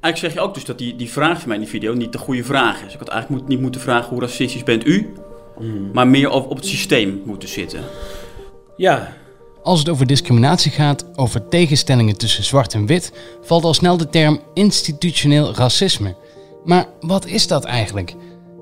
Eigenlijk 0.00 0.18
zeg 0.18 0.42
je 0.42 0.48
ook 0.48 0.54
dus 0.54 0.64
dat 0.64 0.78
die, 0.78 0.96
die 0.96 1.10
vraag 1.10 1.38
van 1.38 1.48
mij 1.48 1.56
in 1.56 1.62
die 1.62 1.72
video 1.72 1.92
niet 1.92 2.12
de 2.12 2.18
goede 2.18 2.44
vraag 2.44 2.82
is. 2.86 2.92
Ik 2.92 2.98
had 2.98 3.08
eigenlijk 3.08 3.40
moet, 3.40 3.50
niet 3.50 3.60
moeten 3.60 3.80
vragen 3.80 4.08
hoe 4.08 4.20
racistisch 4.20 4.62
bent 4.62 4.86
u, 4.86 5.12
maar 5.92 6.08
meer 6.08 6.30
op, 6.30 6.50
op 6.50 6.56
het 6.56 6.66
systeem 6.66 7.22
moeten 7.24 7.48
zitten. 7.48 7.80
Ja, 8.76 9.12
Als 9.62 9.78
het 9.78 9.88
over 9.88 10.06
discriminatie 10.06 10.70
gaat, 10.70 11.06
over 11.16 11.48
tegenstellingen 11.48 12.16
tussen 12.16 12.44
zwart 12.44 12.74
en 12.74 12.86
wit, 12.86 13.12
valt 13.42 13.64
al 13.64 13.74
snel 13.74 13.96
de 13.96 14.08
term 14.08 14.40
institutioneel 14.54 15.54
racisme. 15.54 16.16
Maar 16.64 16.86
wat 17.00 17.26
is 17.26 17.46
dat 17.46 17.64
eigenlijk? 17.64 18.14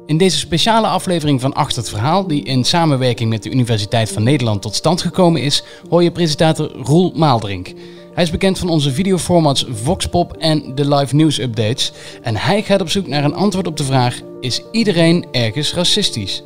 In 0.06 0.18
deze 0.18 0.38
speciale 0.38 0.86
aflevering 0.86 1.40
van 1.40 1.52
Achter 1.52 1.78
het 1.78 1.88
Verhaal, 1.88 2.26
die 2.26 2.44
in 2.44 2.64
samenwerking 2.64 3.30
met 3.30 3.42
de 3.42 3.50
Universiteit 3.50 4.12
van 4.12 4.22
Nederland 4.22 4.62
tot 4.62 4.74
stand 4.74 5.02
gekomen 5.02 5.42
is, 5.42 5.62
hoor 5.88 6.02
je 6.02 6.10
presentator 6.10 6.70
Roel 6.82 7.12
Maaldrink. 7.16 7.72
Hij 8.18 8.26
is 8.26 8.32
bekend 8.32 8.58
van 8.58 8.68
onze 8.68 8.92
videoformats 8.92 9.64
Voxpop 9.68 10.36
en 10.36 10.74
de 10.74 10.94
live 10.94 11.14
news 11.14 11.38
updates. 11.38 11.92
En 12.22 12.36
hij 12.36 12.62
gaat 12.62 12.80
op 12.80 12.88
zoek 12.88 13.06
naar 13.06 13.24
een 13.24 13.34
antwoord 13.34 13.66
op 13.66 13.76
de 13.76 13.84
vraag: 13.84 14.20
is 14.40 14.62
iedereen 14.72 15.26
ergens 15.30 15.74
racistisch? 15.74 16.42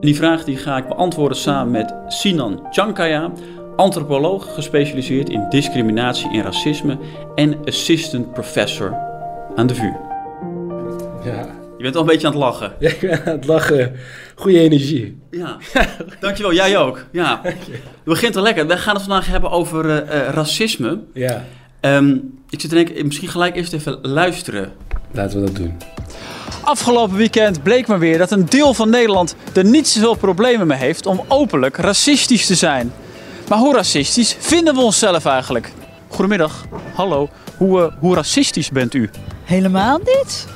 Die 0.00 0.16
vraag 0.16 0.44
die 0.44 0.56
ga 0.56 0.76
ik 0.76 0.88
beantwoorden 0.88 1.38
samen 1.38 1.72
met 1.72 1.94
Sinan 2.08 2.66
Chankaya, 2.70 3.32
antropoloog 3.76 4.54
gespecialiseerd 4.54 5.28
in 5.28 5.46
discriminatie 5.48 6.30
en 6.30 6.42
racisme 6.42 6.98
en 7.34 7.64
assistant 7.64 8.32
professor 8.32 8.96
aan 9.54 9.66
de 9.66 9.74
VU. 9.74 9.92
ja. 11.24 11.61
Je 11.82 11.88
bent 11.88 11.96
al 11.96 12.08
een 12.08 12.12
beetje 12.12 12.26
aan 12.26 12.32
het 12.32 12.42
lachen. 12.42 12.72
Ja, 12.80 12.88
ik 12.88 13.00
ben 13.00 13.24
aan 13.24 13.32
het 13.32 13.46
lachen. 13.46 13.92
Goede 14.34 14.58
energie. 14.58 15.18
Ja, 15.30 15.56
dankjewel. 16.20 16.52
Jij 16.52 16.76
ook. 16.78 17.04
Ja. 17.12 17.40
Het 17.42 17.54
begint 18.04 18.36
al 18.36 18.42
lekker. 18.42 18.66
We 18.66 18.76
gaan 18.76 18.94
het 18.94 19.02
vandaag 19.02 19.26
hebben 19.26 19.50
over 19.50 19.90
eh, 19.90 20.26
eh, 20.28 20.34
racisme. 20.34 20.98
Ja, 21.14 21.44
Ehm, 21.80 22.10
ik 22.50 22.60
zit 22.60 22.68
te 22.70 22.74
denken, 22.74 23.06
misschien 23.06 23.28
gelijk 23.28 23.56
eerst 23.56 23.72
even 23.72 23.98
luisteren. 24.02 24.72
laten 25.10 25.40
we 25.40 25.46
dat 25.46 25.56
doen. 25.56 25.76
Afgelopen 26.64 27.16
weekend 27.16 27.62
bleek 27.62 27.86
maar 27.86 27.98
weer 27.98 28.18
dat 28.18 28.30
een 28.30 28.46
deel 28.48 28.74
van 28.74 28.90
Nederland 28.90 29.36
er 29.54 29.64
niet 29.64 29.88
zoveel 29.88 30.14
problemen 30.14 30.66
mee 30.66 30.78
heeft 30.78 31.06
om 31.06 31.20
openlijk 31.28 31.76
racistisch 31.76 32.46
te 32.46 32.54
zijn. 32.54 32.92
Maar 33.48 33.58
hoe 33.58 33.74
racistisch 33.74 34.36
vinden 34.38 34.74
we 34.74 34.80
onszelf 34.80 35.24
eigenlijk? 35.26 35.72
Goedemiddag, 36.08 36.64
hallo. 36.94 37.28
Hoe, 37.56 37.80
eh, 37.82 37.92
hoe 37.98 38.14
racistisch 38.14 38.70
bent 38.70 38.94
u? 38.94 39.10
Helemaal 39.44 39.98
niet. 39.98 40.46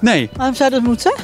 Nee, 0.00 0.30
Waarom 0.36 0.54
zou 0.54 0.70
dat 0.70 0.82
moeten? 0.82 1.14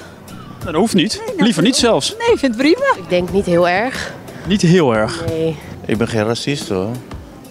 dat 0.64 0.74
hoeft 0.74 0.94
niet. 0.94 1.22
Liever 1.36 1.62
niet 1.62 1.77
zelfs. 1.77 2.14
Nee, 2.19 2.32
ik 2.32 2.38
vind 2.38 2.55
het 2.55 2.62
prima. 2.62 2.94
Ik 2.96 3.08
denk 3.08 3.33
niet 3.33 3.46
heel 3.46 3.68
erg. 3.68 4.12
Niet 4.46 4.62
heel 4.62 4.94
erg. 4.94 5.24
Nee. 5.27 5.56
Ik 5.86 5.98
ben 5.98 6.08
geen 6.08 6.24
racist 6.24 6.68
hoor. 6.68 6.91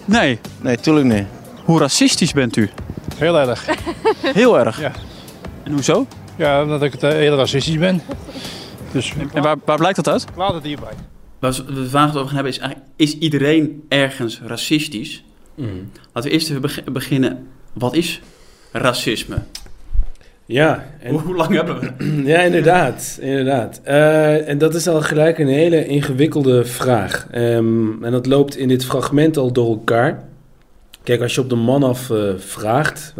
Nee, 0.04 0.38
Nee, 0.60 0.76
tuurlijk 0.80 1.06
niet. 1.06 1.24
hoe 1.64 1.78
racistisch 1.78 2.32
bent 2.32 2.56
u? 2.56 2.70
Heel 3.16 3.38
erg. 3.38 3.66
Heel 4.22 4.58
erg. 4.58 4.80
Ja. 4.80 4.92
En 5.62 5.72
hoezo? 5.72 6.06
Ja, 6.36 6.62
omdat 6.62 6.82
ik 6.82 6.92
het 6.92 7.02
eh, 7.02 7.10
heel 7.10 7.36
racistisch 7.36 7.78
ben. 7.78 8.02
Dus 8.92 9.12
En 9.34 9.42
waar, 9.42 9.56
waar 9.64 9.76
blijkt 9.78 9.96
dat 9.96 10.08
uit? 10.08 10.24
laat 10.36 10.54
het 10.54 10.64
hierbij. 10.64 10.92
Waar 11.38 11.52
we 11.52 11.72
de 11.74 11.88
vraag 11.88 12.08
over 12.14 12.26
gaan 12.26 12.34
hebben 12.34 12.52
is 12.52 12.58
eigenlijk, 12.58 12.90
is 12.96 13.18
iedereen 13.18 13.84
ergens 13.88 14.40
racistisch? 14.46 15.24
Laten 16.12 16.30
we 16.30 16.30
eerst 16.30 16.48
even 16.48 16.60
beg- 16.60 16.84
beginnen. 16.84 17.46
Wat 17.72 17.94
is 17.94 18.20
racisme? 18.72 19.42
Ja, 20.46 20.86
en 21.00 21.10
Hoe, 21.10 21.20
hoe 21.20 21.36
lang 21.36 21.54
hebben 21.54 21.80
we? 21.80 22.22
Ja, 22.32 22.40
inderdaad. 22.40 23.18
inderdaad. 23.20 23.80
Eh, 23.84 24.48
en 24.48 24.58
dat 24.58 24.74
is 24.74 24.88
al 24.88 25.00
gelijk 25.00 25.38
een 25.38 25.48
hele 25.48 25.86
ingewikkelde 25.86 26.64
vraag. 26.64 27.26
Ehm, 27.30 28.04
en 28.04 28.12
dat 28.12 28.26
loopt 28.26 28.56
in 28.56 28.68
dit 28.68 28.84
fragment 28.84 29.36
al 29.36 29.52
door 29.52 29.68
elkaar. 29.68 30.24
Kijk, 31.02 31.22
als 31.22 31.34
je 31.34 31.40
op 31.40 31.48
de 31.48 31.56
man 31.56 31.82
af 31.82 32.10
eh, 32.10 32.18
vraagt, 32.36 33.14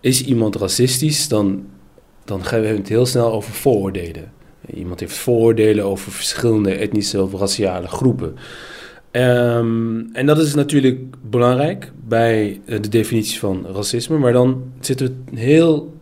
is 0.00 0.24
iemand 0.24 0.56
racistisch, 0.56 1.28
dan, 1.28 1.66
dan 2.24 2.44
gaan 2.44 2.60
we 2.60 2.66
het 2.66 2.88
heel 2.88 3.06
snel 3.06 3.32
over 3.32 3.52
vooroordelen. 3.52 4.32
Iemand 4.74 5.00
heeft 5.00 5.16
vooroordelen 5.16 5.84
over 5.84 6.12
verschillende 6.12 6.74
etnische 6.74 7.22
of 7.22 7.32
raciale 7.32 7.88
groepen. 7.88 8.36
Ehm, 9.10 10.00
en 10.12 10.26
dat 10.26 10.38
is 10.38 10.54
natuurlijk 10.54 11.00
belangrijk 11.30 11.92
bij 12.08 12.60
eh, 12.66 12.80
de 12.82 12.88
definitie 12.88 13.38
van 13.38 13.66
racisme, 13.72 14.18
maar 14.18 14.32
dan 14.32 14.62
zitten 14.80 15.24
we 15.30 15.40
heel 15.40 15.95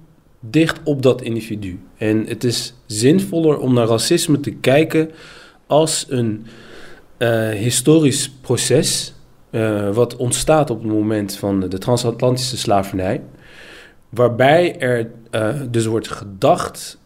dicht 0.51 0.81
op 0.85 1.03
dat 1.03 1.23
individu. 1.23 1.81
En 1.97 2.27
het 2.27 2.45
is 2.45 2.75
zinvoller 2.87 3.59
om 3.59 3.75
naar 3.75 3.87
racisme 3.87 4.41
te 4.41 4.51
kijken 4.51 5.11
als 5.67 6.07
een 6.09 6.47
eh, 7.17 7.49
historisch 7.49 8.31
proces 8.41 9.15
eh, 9.51 9.91
wat 9.91 10.17
ontstaat 10.17 10.71
op 10.71 10.83
het 10.83 10.93
moment 10.93 11.37
van 11.37 11.61
de 11.61 11.79
transatlantische 11.79 12.57
slavernij, 12.57 13.23
waarbij 14.09 14.79
er 14.79 15.11
eh, 15.31 15.61
dus 15.71 15.87
wordt 15.87 16.09
gedacht, 16.09 17.03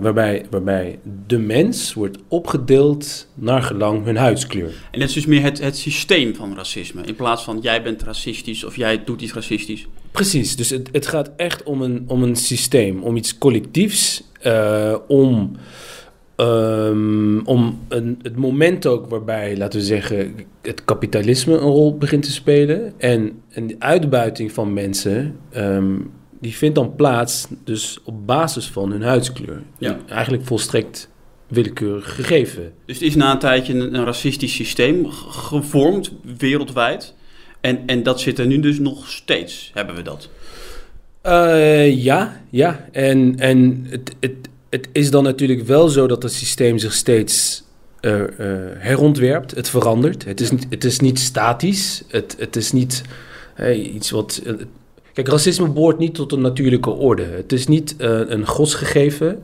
waarbij, 0.00 0.46
waarbij 0.50 0.98
de 1.26 1.38
mens 1.38 1.94
wordt 1.94 2.18
opgedeeld 2.28 3.28
naar 3.34 3.62
gelang 3.62 4.04
hun 4.04 4.16
huidskleur. 4.16 4.72
En 4.90 5.00
dat 5.00 5.08
is 5.08 5.14
dus 5.14 5.26
meer 5.26 5.42
het, 5.42 5.60
het 5.60 5.76
systeem 5.76 6.34
van 6.34 6.56
racisme. 6.56 7.02
In 7.02 7.14
plaats 7.14 7.42
van 7.42 7.58
jij 7.60 7.82
bent 7.82 8.02
racistisch 8.02 8.64
of 8.64 8.76
jij 8.76 9.04
doet 9.04 9.20
iets 9.20 9.32
racistisch. 9.32 9.86
Precies, 10.14 10.56
dus 10.56 10.70
het, 10.70 10.88
het 10.92 11.06
gaat 11.06 11.30
echt 11.36 11.62
om 11.62 11.82
een, 11.82 12.04
om 12.06 12.22
een 12.22 12.36
systeem, 12.36 13.02
om 13.02 13.16
iets 13.16 13.38
collectiefs, 13.38 14.24
eh, 14.40 14.94
om, 15.08 15.56
ehm, 16.36 17.38
om 17.38 17.80
een, 17.88 18.18
het 18.22 18.36
moment 18.36 18.86
ook 18.86 19.06
waarbij, 19.08 19.56
laten 19.56 19.78
we 19.78 19.84
zeggen, 19.84 20.34
het 20.62 20.84
kapitalisme 20.84 21.52
een 21.52 21.70
rol 21.70 21.96
begint 21.96 22.22
te 22.22 22.32
spelen. 22.32 22.92
En, 22.96 23.42
en 23.48 23.66
de 23.66 23.76
uitbuiting 23.78 24.52
van 24.52 24.72
mensen, 24.72 25.36
ehm, 25.50 25.96
die 26.40 26.56
vindt 26.56 26.74
dan 26.74 26.94
plaats 26.94 27.46
dus 27.64 27.98
op 28.04 28.26
basis 28.26 28.66
van 28.66 28.90
hun 28.90 29.02
huidskleur. 29.02 29.62
Ja. 29.78 29.98
Eigenlijk 30.08 30.44
volstrekt 30.44 31.10
willekeurig 31.46 32.14
gegeven. 32.14 32.72
Dus 32.86 32.96
het 32.96 33.08
is 33.08 33.14
na 33.14 33.32
een 33.32 33.38
tijdje 33.38 33.74
een, 33.74 33.94
een 33.94 34.04
racistisch 34.04 34.54
systeem 34.54 35.10
gevormd 35.10 36.12
wereldwijd. 36.38 37.14
En, 37.64 37.82
en 37.86 38.02
dat 38.02 38.20
zit 38.20 38.38
er 38.38 38.46
nu 38.46 38.60
dus 38.60 38.78
nog 38.78 39.10
steeds, 39.10 39.70
hebben 39.74 39.94
we 39.94 40.02
dat. 40.02 40.28
Eh, 41.20 42.02
ja, 42.02 42.40
ja. 42.50 42.88
En, 42.92 43.34
en 43.38 43.86
het, 43.88 44.14
het, 44.20 44.34
het 44.70 44.88
is 44.92 45.10
dan 45.10 45.24
natuurlijk 45.24 45.62
wel 45.62 45.88
zo 45.88 46.06
dat 46.06 46.22
het 46.22 46.32
systeem 46.32 46.78
zich 46.78 46.92
steeds 46.92 47.64
eh, 48.00 48.22
eh, 48.22 48.28
herontwerpt. 48.78 49.54
Het 49.54 49.68
verandert. 49.68 50.24
Het 50.24 50.40
is 50.40 50.50
niet, 50.50 50.66
het 50.70 50.84
is 50.84 51.00
niet 51.00 51.18
statisch. 51.18 52.02
Het, 52.08 52.36
het 52.38 52.56
is 52.56 52.72
niet 52.72 53.02
iets 53.74 54.10
wat. 54.10 54.42
kijk, 55.12 55.28
racisme 55.28 55.68
behoort 55.68 55.98
niet 55.98 56.14
tot 56.14 56.32
een 56.32 56.40
natuurlijke 56.40 56.90
orde. 56.90 57.24
Het 57.24 57.52
is 57.52 57.66
niet 57.66 57.94
een 57.98 58.46
godsgegeven. 58.46 59.42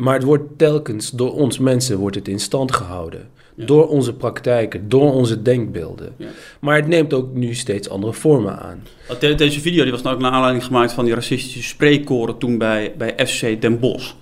Maar 0.00 0.14
het 0.14 0.22
wordt 0.22 0.58
telkens 0.58 1.10
door 1.10 1.32
ons 1.34 1.58
mensen 1.58 1.98
wordt 1.98 2.16
het 2.16 2.28
in 2.28 2.40
stand 2.40 2.72
gehouden. 2.72 3.28
Ja. 3.54 3.66
Door 3.66 3.88
onze 3.88 4.14
praktijken, 4.14 4.88
door 4.88 5.12
onze 5.12 5.42
denkbeelden. 5.42 6.12
Ja. 6.16 6.26
Maar 6.60 6.76
het 6.76 6.86
neemt 6.86 7.12
ook 7.12 7.34
nu 7.34 7.54
steeds 7.54 7.88
andere 7.88 8.12
vormen 8.12 8.58
aan. 8.58 8.82
Deze 9.36 9.60
video 9.60 9.82
die 9.82 9.92
was 9.92 10.02
nou 10.02 10.14
ook 10.14 10.20
naar 10.20 10.30
aanleiding 10.30 10.64
gemaakt 10.64 10.92
van 10.92 11.04
die 11.04 11.14
racistische 11.14 11.62
spreekkoren 11.62 12.38
toen 12.38 12.58
bij, 12.58 12.94
bij 12.98 13.26
FC 13.26 13.60
Den 13.60 13.78
Bosch. 13.78 14.12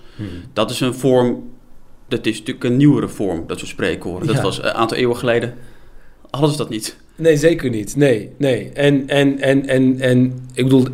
Dat 0.53 0.71
is 0.71 0.81
een 0.81 0.95
vorm, 0.95 1.51
dat 2.09 2.27
is 2.27 2.39
natuurlijk 2.39 2.65
een 2.65 2.77
nieuwere 2.77 3.09
vorm, 3.09 3.45
dat 3.47 3.59
soort 3.59 3.71
spreekkoren. 3.71 4.27
Dat 4.27 4.37
Ja. 4.37 4.43
was 4.43 4.59
een 4.59 4.73
aantal 4.73 4.97
eeuwen 4.97 5.17
geleden, 5.17 5.55
hadden 6.31 6.51
ze 6.51 6.57
dat 6.57 6.69
niet. 6.69 6.97
Nee, 7.17 7.37
zeker 7.37 7.71
niet. 7.71 7.97
Nee, 7.97 8.31
nee. 8.37 8.71
En, 8.73 9.09
en, 9.09 9.39
en, 9.39 9.67
en, 9.67 10.01
en 10.01 10.33
ik 10.55 10.65
bedoel, 10.65 10.85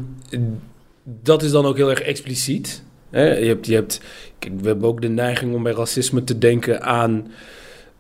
dat 1.23 1.43
is 1.43 1.51
dan 1.51 1.67
ook 1.67 1.77
heel 1.77 1.91
erg 1.91 2.01
expliciet. 2.01 2.83
Hè? 3.11 3.37
Je 3.39 3.47
hebt, 3.47 3.67
je 3.67 3.75
hebt, 3.75 4.01
kijk, 4.45 4.61
we 4.61 4.67
hebben 4.67 4.89
ook 4.89 5.03
de 5.03 5.09
neiging 5.09 5.55
om 5.55 5.63
bij 5.63 5.73
racisme 5.73 6.25
te 6.25 6.39
denken 6.39 6.83
aan. 6.83 7.27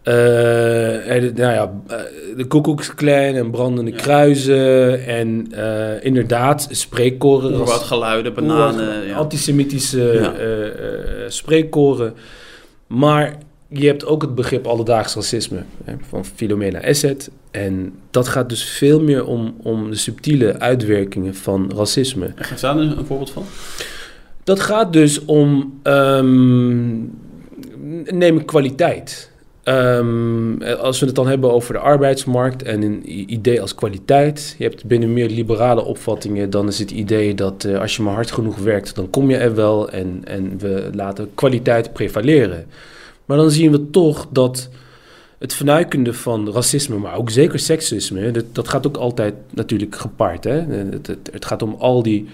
eh, 0.02 1.16
eh, 1.16 1.22
de- 1.22 1.32
nou 1.42 1.52
ja, 1.52 1.72
eh, 1.88 2.02
de 2.36 2.44
Koekoeksklan 2.46 3.34
en 3.34 3.50
brandende 3.50 3.90
Ja. 3.90 3.96
kruisen 3.96 5.04
en 5.06 5.52
inderdaad 6.02 6.68
spreekkoren. 6.70 7.50
ras- 7.50 7.58
Oerwoudgeluiden, 7.60 8.34
bananen. 8.34 9.06
Ja. 9.06 9.16
Antisemitische 9.16 10.02
Ja. 10.02 11.30
spreekkoren. 11.30 12.14
Maar 12.86 13.36
je 13.68 13.86
hebt 13.86 14.06
ook 14.06 14.22
het 14.22 14.34
begrip 14.34 14.66
alledaags 14.66 15.14
racisme 15.14 15.62
hè, 15.84 15.94
van 16.08 16.24
Philomena 16.24 16.80
Esset. 16.80 17.30
En 17.50 17.92
dat 18.10 18.28
gaat 18.28 18.48
dus 18.48 18.64
veel 18.64 19.00
meer 19.00 19.24
om, 19.26 19.54
om 19.62 19.90
de 19.90 19.96
subtiele 19.96 20.58
uitwerkingen 20.58 21.34
van 21.34 21.72
racisme. 21.76 22.32
Geef 22.36 22.60
daar 22.60 22.76
een, 22.76 22.98
een 22.98 23.06
voorbeeld 23.06 23.30
van? 23.30 23.44
Dat 24.44 24.60
gaat 24.60 24.92
dus 24.92 25.24
om, 25.24 25.78
ehm, 25.82 26.94
neem 28.04 28.44
kwaliteit. 28.44 29.32
Ehm, 29.62 30.62
als 30.62 31.00
we 31.00 31.06
het 31.06 31.14
dan 31.14 31.26
hebben 31.26 31.52
over 31.52 31.72
de 31.72 31.78
arbeidsmarkt 31.78 32.62
en 32.62 32.82
een 32.82 33.02
idee 33.32 33.60
als 33.60 33.74
kwaliteit. 33.74 34.54
Je 34.58 34.64
hebt 34.64 34.84
binnen 34.84 35.12
meer 35.12 35.28
liberale 35.28 35.84
opvattingen, 35.84 36.50
dan 36.50 36.68
is 36.68 36.78
het 36.78 36.90
idee 36.90 37.34
dat 37.34 37.64
eh, 37.64 37.80
als 37.80 37.96
je 37.96 38.02
maar 38.02 38.14
hard 38.14 38.30
genoeg 38.30 38.56
werkt, 38.56 38.94
dan 38.94 39.10
kom 39.10 39.30
je 39.30 39.36
er 39.36 39.54
wel 39.54 39.90
en, 39.90 40.20
en 40.24 40.58
we 40.58 40.90
laten 40.94 41.30
kwaliteit 41.34 41.92
prevaleren. 41.92 42.66
Maar 43.24 43.36
dan 43.36 43.50
zien 43.50 43.70
we 43.70 43.90
toch 43.90 44.26
dat 44.30 44.68
het 45.38 45.54
vernuikende 45.54 46.12
van 46.12 46.52
racisme, 46.52 46.96
maar 46.96 47.16
ook 47.16 47.30
zeker 47.30 47.58
seksisme, 47.58 48.30
dat, 48.30 48.44
dat 48.52 48.68
gaat 48.68 48.86
ook 48.86 48.96
altijd 48.96 49.34
natuurlijk 49.50 49.96
gepaard. 49.96 50.44
Hè? 50.44 50.60
Het, 50.90 51.16
het 51.32 51.44
gaat 51.44 51.62
om 51.62 51.74
al 51.78 52.02
die. 52.02 52.28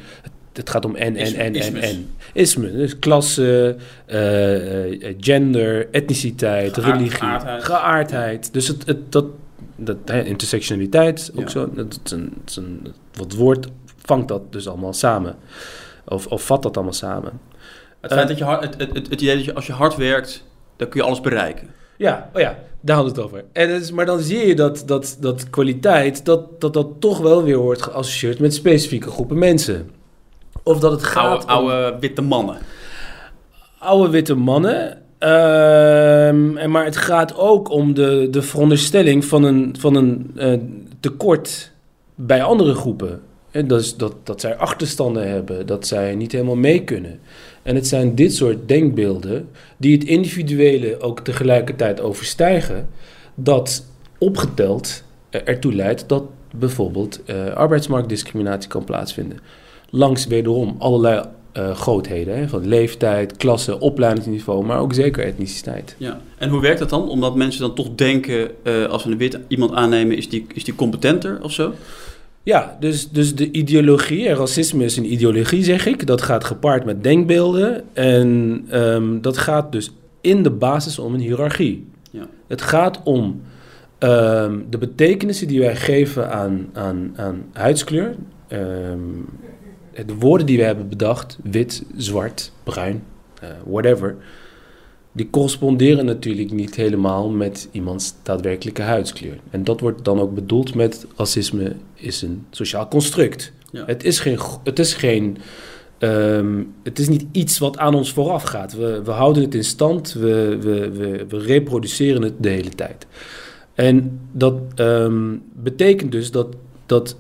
Het 0.52 0.70
gaat 0.70 0.84
om 0.84 0.96
en, 0.96 1.16
en, 1.16 1.34
en, 1.34 1.54
en, 1.54 1.76
en. 1.76 2.10
Isme, 2.32 2.72
dus 2.72 2.98
klasse, 2.98 3.76
eh, 4.06 4.86
eh, 5.08 5.14
gender, 5.20 5.88
etniciteit, 5.90 6.74
Geaard- 6.74 6.92
religie, 6.92 7.10
geaardheid. 7.18 7.64
geaardheid. 7.64 8.52
Dus 8.52 8.68
het, 8.68 8.86
het, 8.86 9.12
dat, 9.12 9.24
dat 9.76 9.96
hè, 10.04 10.22
intersectionaliteit, 10.24 11.30
ook 11.34 11.40
Ja. 11.42 11.48
zo, 11.48 11.70
dat 11.74 12.00
is 12.04 12.10
een, 12.12 12.32
dat 12.40 12.48
is 12.50 12.56
een, 12.56 12.86
wat 13.14 13.32
woord 13.34 13.66
vangt 14.04 14.28
dat 14.28 14.52
dus 14.52 14.68
allemaal 14.68 14.92
samen. 14.92 15.36
Of, 16.04 16.26
of 16.26 16.42
vat 16.46 16.62
dat 16.62 16.74
allemaal 16.76 16.94
samen. 16.94 17.40
Het 18.00 18.12
feit 18.12 18.22
Eh, 18.22 18.28
dat 18.28 18.38
je 18.38 18.44
hard, 18.44 18.62
het, 18.62 18.74
het, 18.78 18.88
het, 18.94 19.10
het 19.10 19.20
idee 19.20 19.36
dat 19.36 19.44
je 19.44 19.54
als 19.54 19.66
je 19.66 19.72
hard 19.72 19.96
werkt, 19.96 20.44
dan 20.76 20.88
kun 20.88 21.00
je 21.00 21.06
alles 21.06 21.20
bereiken. 21.20 21.68
Ja, 21.96 22.30
oh 22.34 22.40
ja, 22.40 22.58
daar 22.80 22.96
hadden 22.96 23.14
we 23.14 23.20
het 23.20 23.30
over. 23.30 23.44
En 23.52 23.70
het 23.72 23.82
is, 23.82 23.90
maar 23.90 24.06
dan 24.06 24.20
zie 24.20 24.46
je 24.46 24.54
dat, 24.54 24.82
dat, 24.86 25.16
dat 25.20 25.50
kwaliteit, 25.50 26.24
dat, 26.24 26.60
dat 26.60 26.74
dat 26.74 26.88
toch 26.98 27.18
wel 27.18 27.42
weer 27.42 27.58
wordt 27.58 27.82
geassocieerd 27.82 28.38
met 28.38 28.54
specifieke 28.54 29.10
groepen 29.10 29.38
mensen. 29.38 29.90
Of 30.70 30.80
dat 30.80 30.92
het 30.92 31.02
gaat 31.02 31.46
Oude, 31.46 31.64
om 31.64 31.70
oude 31.70 31.96
witte 32.00 32.22
mannen. 32.22 32.58
oude 33.78 34.10
witte 34.10 34.34
mannen. 34.34 34.98
Ehm, 35.18 36.56
en 36.56 36.70
maar 36.70 36.84
het 36.84 36.96
gaat 36.96 37.36
ook 37.36 37.70
om 37.70 37.94
de, 37.94 38.28
de 38.30 38.42
veronderstelling 38.42 39.24
van 39.24 39.44
een, 39.44 39.74
van 39.78 39.94
een 39.94 40.30
eh, 40.36 40.52
tekort 41.00 41.72
bij 42.14 42.42
andere 42.42 42.74
groepen. 42.74 43.20
En 43.50 43.66
dat, 43.66 43.80
is 43.80 43.96
dat, 43.96 44.14
dat 44.22 44.40
zij 44.40 44.56
achterstanden 44.56 45.28
hebben, 45.28 45.66
dat 45.66 45.86
zij 45.86 46.14
niet 46.14 46.32
helemaal 46.32 46.56
mee 46.56 46.84
kunnen. 46.84 47.20
En 47.62 47.74
het 47.74 47.86
zijn 47.86 48.14
dit 48.14 48.34
soort 48.34 48.68
denkbeelden 48.68 49.48
die 49.76 49.92
het 49.92 50.04
individuele 50.04 51.00
ook 51.00 51.20
tegelijkertijd 51.20 52.00
overstijgen, 52.00 52.88
dat 53.34 53.86
opgeteld 54.18 55.02
ertoe 55.30 55.74
leidt 55.74 56.08
dat 56.08 56.22
bijvoorbeeld 56.54 57.24
eh, 57.24 57.46
arbeidsmarktdiscriminatie 57.46 58.68
kan 58.68 58.84
plaatsvinden. 58.84 59.38
Langs 59.90 60.26
wederom 60.26 60.76
allerlei 60.78 61.24
eh, 61.52 61.74
grootheden, 61.74 62.38
hè, 62.38 62.48
van 62.48 62.66
leeftijd, 62.66 63.36
klasse, 63.36 63.80
opleidingsniveau, 63.80 64.64
maar 64.64 64.78
ook 64.78 64.94
zeker 64.94 65.24
etniciteit. 65.24 65.94
Ja. 65.98 66.20
En 66.38 66.48
hoe 66.48 66.60
werkt 66.60 66.78
dat 66.78 66.90
dan? 66.90 67.08
Omdat 67.08 67.34
mensen 67.34 67.60
dan 67.60 67.74
toch 67.74 67.88
denken, 67.94 68.50
eh, 68.62 68.84
als 68.84 69.04
we 69.04 69.10
een 69.10 69.18
wit 69.18 69.38
iemand 69.48 69.72
aannemen, 69.72 70.16
is 70.16 70.28
die, 70.28 70.46
is 70.54 70.64
die 70.64 70.74
competenter 70.74 71.38
of 71.42 71.52
zo? 71.52 71.72
Ja, 72.42 72.76
dus, 72.80 73.10
dus 73.10 73.34
de 73.34 73.50
ideologie, 73.50 74.28
en 74.28 74.36
racisme 74.36 74.84
is 74.84 74.96
een 74.96 75.12
ideologie, 75.12 75.64
zeg 75.64 75.86
ik. 75.86 76.06
Dat 76.06 76.22
gaat 76.22 76.44
gepaard 76.44 76.84
met 76.84 77.02
denkbeelden. 77.02 77.84
En 77.92 78.62
ehm, 78.68 79.20
dat 79.20 79.38
gaat 79.38 79.72
dus 79.72 79.90
in 80.20 80.42
de 80.42 80.50
basis 80.50 80.98
om 80.98 81.14
een 81.14 81.20
hiërarchie. 81.20 81.86
Ja. 82.10 82.26
Het 82.46 82.62
gaat 82.62 83.00
om 83.04 83.42
ehm, 83.98 84.58
de 84.70 84.78
betekenissen 84.78 85.48
die 85.48 85.60
wij 85.60 85.76
geven 85.76 86.30
aan, 86.30 86.68
aan, 86.72 87.12
aan 87.16 87.44
huidskleur. 87.52 88.14
Ehm, 88.48 88.98
de 90.06 90.14
woorden 90.18 90.46
die 90.46 90.56
we 90.56 90.64
hebben 90.64 90.88
bedacht, 90.88 91.38
wit, 91.42 91.84
zwart, 91.96 92.52
bruin, 92.62 93.02
eh, 93.40 93.48
whatever. 93.66 94.16
Die 95.12 95.30
corresponderen 95.30 96.04
natuurlijk 96.04 96.50
niet 96.52 96.74
helemaal 96.74 97.30
met 97.30 97.68
iemands 97.70 98.14
daadwerkelijke 98.22 98.82
huidskleur. 98.82 99.38
En 99.50 99.64
dat 99.64 99.80
wordt 99.80 100.04
dan 100.04 100.20
ook 100.20 100.34
bedoeld 100.34 100.74
met 100.74 101.06
racisme 101.16 101.76
is 101.94 102.22
een 102.22 102.46
sociaal 102.50 102.88
construct. 102.88 103.52
Ja. 103.72 103.84
Het 103.86 104.04
is 104.04 104.18
geen, 104.18 104.38
het 104.64 104.78
is 104.78 104.94
geen 104.94 105.36
ehm, 105.98 106.62
het 106.82 106.98
is 106.98 107.08
niet 107.08 107.24
iets 107.32 107.58
wat 107.58 107.78
aan 107.78 107.94
ons 107.94 108.12
vooraf 108.12 108.42
gaat. 108.42 108.72
We, 108.72 109.02
we 109.04 109.10
houden 109.10 109.42
het 109.42 109.54
in 109.54 109.64
stand, 109.64 110.12
we, 110.12 110.58
we, 110.60 110.90
we, 110.90 111.26
we 111.28 111.38
reproduceren 111.38 112.22
het 112.22 112.34
de 112.38 112.48
hele 112.48 112.68
tijd. 112.68 113.06
En 113.74 114.20
dat 114.32 114.54
ehm, 114.74 115.36
betekent 115.52 116.12
dus 116.12 116.30
dat, 116.30 116.46
dat 116.86 117.16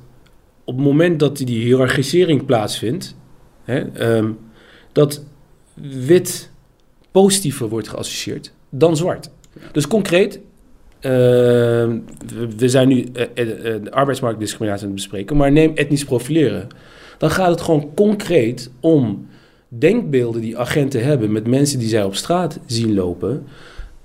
op 0.70 0.76
het 0.76 0.84
moment 0.84 1.18
dat 1.18 1.36
die 1.36 1.60
hiërarchisering 1.60 2.44
plaatsvindt, 2.44 3.16
hè, 3.64 3.78
ehm, 3.78 4.30
dat 4.92 5.24
wit 6.04 6.50
positiever 7.10 7.68
wordt 7.68 7.88
geassocieerd 7.88 8.52
dan 8.68 8.96
zwart. 8.96 9.30
Dus 9.72 9.86
concreet, 9.86 10.40
ehm, 11.00 11.98
we, 12.56 12.68
zijn 12.68 12.88
nu 12.88 13.04
eh, 13.12 13.26
de 13.34 13.90
arbeidsmarktdiscriminatie 13.90 14.82
aan 14.82 14.92
het 14.92 15.00
bespreken, 15.00 15.36
maar 15.36 15.52
neem 15.52 15.72
etnisch 15.74 16.04
profileren. 16.04 16.66
Dan 17.18 17.30
gaat 17.30 17.50
het 17.50 17.60
gewoon 17.60 17.94
concreet 17.94 18.70
om 18.80 19.26
denkbeelden 19.68 20.40
die 20.40 20.58
agenten 20.58 21.04
hebben 21.04 21.32
met 21.32 21.46
mensen 21.46 21.78
die 21.78 21.88
zij 21.88 22.04
op 22.04 22.14
straat 22.14 22.60
zien 22.66 22.94
lopen. 22.94 23.44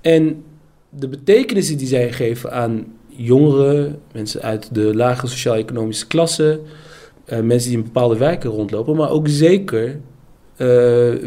En 0.00 0.44
de 0.88 1.08
betekenissen 1.08 1.78
die 1.78 1.86
zij 1.86 2.12
geven 2.12 2.52
aan 2.52 2.86
jongeren, 3.16 3.98
mensen 4.12 4.42
uit 4.42 4.74
de 4.74 4.94
lage 4.94 5.26
sociaal-economische 5.26 6.06
klasse, 6.06 6.60
eh, 7.26 7.40
mensen 7.40 7.68
die 7.68 7.78
in 7.78 7.84
bepaalde 7.84 8.16
wijken 8.16 8.50
rondlopen, 8.50 8.96
maar 8.96 9.10
ook 9.10 9.28
zeker 9.28 10.00
eh, 10.56 10.66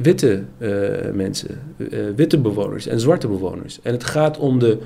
witte 0.01 0.43
eh, 0.57 0.69
mensen, 1.13 1.75
witte 2.15 2.37
bewoners 2.37 2.87
en 2.87 2.99
zwarte 2.99 3.27
bewoners. 3.27 3.79
En 3.81 3.91
het 3.93 4.03
gaat 4.03 4.37
om 4.37 4.59
de 4.59 4.77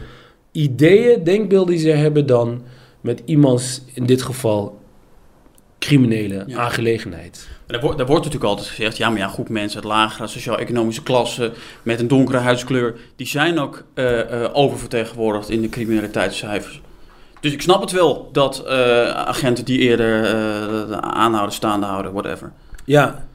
ideeën, 0.51 1.23
denkbeelden 1.23 1.73
die 1.73 1.83
ze 1.83 1.89
hebben 1.89 2.25
dan 2.25 2.61
met 3.01 3.21
iemands, 3.25 3.81
in 3.94 4.05
dit 4.05 4.21
geval, 4.21 4.79
criminele 5.79 6.44
Ja. 6.47 6.57
aangelegenheid. 6.57 7.47
Daar 7.65 7.81
wordt, 7.81 7.97
daar 7.97 8.07
wordt 8.07 8.23
natuurlijk 8.23 8.51
altijd 8.51 8.69
gezegd, 8.69 8.97
ja, 8.97 9.09
maar 9.09 9.19
ja, 9.19 9.27
groep 9.27 9.50
mensen 9.50 9.77
uit 9.81 9.89
lagere 9.89 10.27
sociaal-economische 10.27 11.03
klasse 11.03 11.51
met 11.83 12.00
een 12.00 12.07
donkere 12.07 12.38
huidskleur, 12.38 12.95
die 13.15 13.27
zijn 13.27 13.59
ook 13.59 13.83
oververtegenwoordigd 14.53 15.50
in 15.50 15.61
de 15.61 15.69
criminaliteitscijfers. 15.69 16.81
Dus 17.43 17.53
ik 17.53 17.61
snap 17.61 17.81
het 17.81 17.91
wel 17.91 18.29
dat 18.31 18.63
eh, 18.67 18.75
agenten 19.09 19.65
die 19.65 19.79
eerder 19.79 20.23
eh, 20.23 20.31
de 20.87 21.01
aanhouden, 21.01 21.53
staande 21.55 21.85
houden, 21.85 22.11
whatever. 22.13 22.51
Ja. 22.85 23.25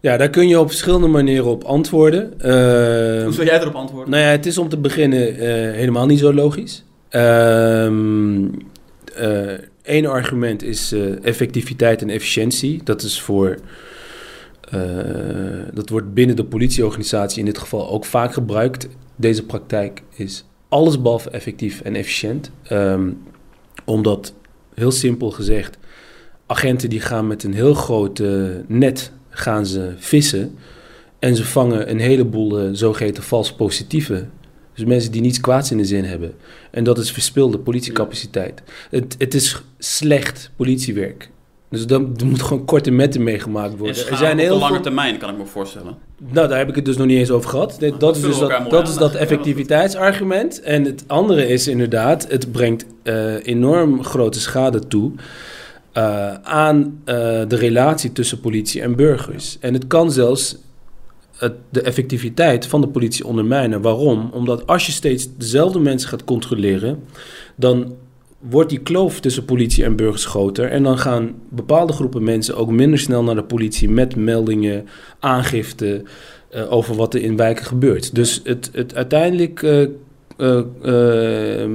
ja, 0.00 0.16
daar 0.16 0.30
kun 0.30 0.48
je 0.48 0.60
op 0.60 0.68
verschillende 0.68 1.06
manieren 1.06 1.46
op 1.50 1.64
antwoorden. 1.64 2.40
Eh, 2.40 3.22
Hoe 3.24 3.32
zou 3.32 3.46
jij 3.46 3.60
erop 3.60 3.74
antwoorden? 3.74 4.10
Nou 4.10 4.22
ja, 4.22 4.28
het 4.30 4.46
is 4.46 4.58
om 4.58 4.68
te 4.68 4.76
beginnen 4.78 5.28
eh, 5.38 5.46
helemaal 5.74 6.06
niet 6.06 6.18
zo 6.18 6.34
logisch. 6.34 6.84
Ehm 7.08 8.44
Eén 9.82 10.06
argument 10.06 10.62
is 10.62 10.92
eh, 10.92 11.24
effectiviteit 11.24 12.02
en 12.02 12.10
efficiëntie. 12.10 12.80
Dat 12.84 13.02
is 13.02 13.20
voor. 13.20 13.56
eh, 14.70 14.80
dat 15.72 15.88
wordt 15.88 16.14
binnen 16.14 16.36
de 16.36 16.44
politieorganisatie 16.44 17.38
in 17.38 17.44
dit 17.44 17.58
geval 17.58 17.90
ook 17.90 18.04
vaak 18.04 18.32
gebruikt. 18.32 18.88
Deze 19.16 19.44
praktijk 19.46 20.02
is 20.14 20.44
allesbehalve 20.70 21.30
effectief 21.30 21.80
en 21.80 21.94
efficiënt. 21.94 22.50
Ehm, 22.62 23.10
omdat, 23.84 24.34
heel 24.74 24.90
simpel 24.90 25.30
gezegd, 25.30 25.78
agenten 26.46 26.90
die 26.90 27.00
gaan 27.00 27.26
met 27.26 27.44
een 27.44 27.54
heel 27.54 27.74
groot 27.74 28.22
net 28.66 29.12
gaan 29.28 29.66
ze 29.66 29.94
vissen. 29.96 30.58
En 31.18 31.36
ze 31.36 31.44
vangen 31.44 31.90
een 31.90 32.00
heleboel 32.00 32.58
eh, 32.58 32.68
zogeheten 32.72 33.22
vals 33.22 33.52
positieven. 33.52 34.30
Dus 34.74 34.84
mensen 34.84 35.12
die 35.12 35.20
niets 35.20 35.40
kwaads 35.40 35.70
in 35.70 35.76
de 35.76 35.84
zin 35.84 36.04
hebben. 36.04 36.34
En 36.70 36.84
dat 36.84 36.98
is 36.98 37.12
verspilde 37.12 37.58
politiecapaciteit. 37.58 38.62
Het, 38.90 39.14
het 39.18 39.34
is 39.34 39.62
slecht 39.78 40.50
politiewerk. 40.56 41.30
Dus 41.70 41.86
dan 41.86 42.14
er 42.16 42.26
moet 42.26 42.42
gewoon 42.42 42.64
korte 42.64 42.90
metten 42.90 43.22
meegemaakt 43.22 43.72
En 43.72 43.78
worden. 43.78 43.96
Er 44.08 44.16
zijn 44.16 44.30
op 44.30 44.36
de 44.36 44.42
heel 44.42 44.58
lange 44.58 44.72
veel... 44.72 44.82
termijn, 44.82 45.18
kan 45.18 45.30
ik 45.30 45.38
me 45.38 45.46
voorstellen. 45.46 45.96
Nou, 46.18 46.48
daar 46.48 46.58
heb 46.58 46.68
ik 46.68 46.74
het 46.74 46.84
dus 46.84 46.96
nog 46.96 47.06
niet 47.06 47.18
eens 47.18 47.30
over 47.30 47.50
gehad. 47.50 47.80
Nee, 47.80 47.96
dat, 47.96 48.16
is 48.16 48.22
dus 48.22 48.38
dat, 48.68 48.88
is 48.88 48.96
dat 48.96 49.14
effectiviteitsargument. 49.14 50.60
En 50.60 50.84
het 50.84 51.04
andere 51.06 51.46
is 51.48 51.68
inderdaad, 51.68 52.26
het 52.28 52.52
brengt 52.52 52.86
eh, 53.02 53.46
enorm 53.46 54.04
grote 54.04 54.40
schade 54.40 54.86
toe 54.86 55.12
eh, 55.92 56.34
aan 56.34 57.00
eh, 57.04 57.14
de 57.48 57.56
relatie 57.56 58.12
tussen 58.12 58.40
politie 58.40 58.82
en 58.82 58.96
burgers. 58.96 59.56
En 59.60 59.74
het 59.74 59.86
kan 59.86 60.12
zelfs 60.12 60.56
het, 61.36 61.54
de 61.68 61.82
effectiviteit 61.82 62.66
van 62.66 62.80
de 62.80 62.88
politie 62.88 63.26
ondermijnen. 63.26 63.80
Waarom? 63.80 64.30
Omdat 64.32 64.66
als 64.66 64.86
je 64.86 64.92
steeds 64.92 65.28
dezelfde 65.36 65.78
mensen 65.78 66.08
gaat 66.08 66.24
controleren, 66.24 67.02
dan 67.56 67.94
wordt 68.40 68.70
die 68.70 68.80
kloof 68.80 69.20
tussen 69.20 69.44
politie 69.44 69.84
en 69.84 69.96
burgers 69.96 70.24
groter. 70.24 70.68
En 70.68 70.82
dan 70.82 70.98
gaan 70.98 71.34
bepaalde 71.48 71.92
groepen 71.92 72.22
mensen 72.22 72.56
ook 72.56 72.70
minder 72.70 72.98
snel 72.98 73.22
naar 73.22 73.34
de 73.34 73.44
politie 73.44 73.88
met 73.88 74.16
meldingen, 74.16 74.88
aangifte 75.18 76.02
eh, 76.50 76.72
over 76.72 76.94
wat 76.94 77.14
er 77.14 77.22
in 77.22 77.36
wijken 77.36 77.64
gebeurt. 77.64 78.14
Dus 78.14 78.40
het, 78.44 78.70
het 78.72 78.94
uiteindelijk 78.94 79.62
eh, 79.62 79.86
eh, 80.40 81.62
eh, 81.62 81.70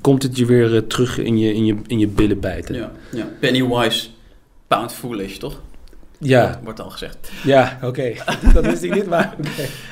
komt 0.00 0.22
het 0.22 0.36
je 0.36 0.46
weer 0.46 0.86
terug 0.86 1.18
in 1.18 1.38
je, 1.38 1.54
in, 1.54 1.64
je, 1.64 1.76
in 1.86 1.98
je 1.98 2.08
billen 2.08 2.40
bijten. 2.40 2.74
Ja, 2.74 2.92
ja. 3.12 3.28
Pennywise, 3.40 4.08
pound 4.66 4.92
foolish, 4.92 5.36
toch? 5.36 5.60
ja, 6.18 6.60
Wordt 6.64 6.80
al 6.80 6.90
gezegd. 6.90 7.30
ja 7.44 7.78
oké. 7.82 8.12
dat 8.54 8.66
wist 8.66 8.82
ik 8.82 8.94
niet, 8.94 9.06
maar... 9.06 9.36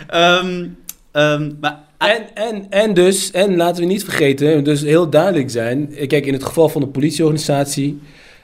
Ehm, 0.07 0.67
ehm, 1.11 1.51
maar 1.61 1.79
En, 2.09 2.35
en, 2.35 2.67
en 2.71 2.95
dus, 2.95 3.31
en 3.31 3.57
laten 3.57 3.83
we 3.83 3.89
niet 3.89 4.05
vergeten, 4.05 4.65
dus 4.65 4.83
heel 4.83 5.11
duidelijk 5.11 5.51
zijn. 5.51 5.95
Kijk, 6.07 6.27
in 6.27 6.33
het 6.33 6.45
geval 6.45 6.69
van 6.69 6.81
de 6.81 6.87
politieorganisatie 6.87 8.01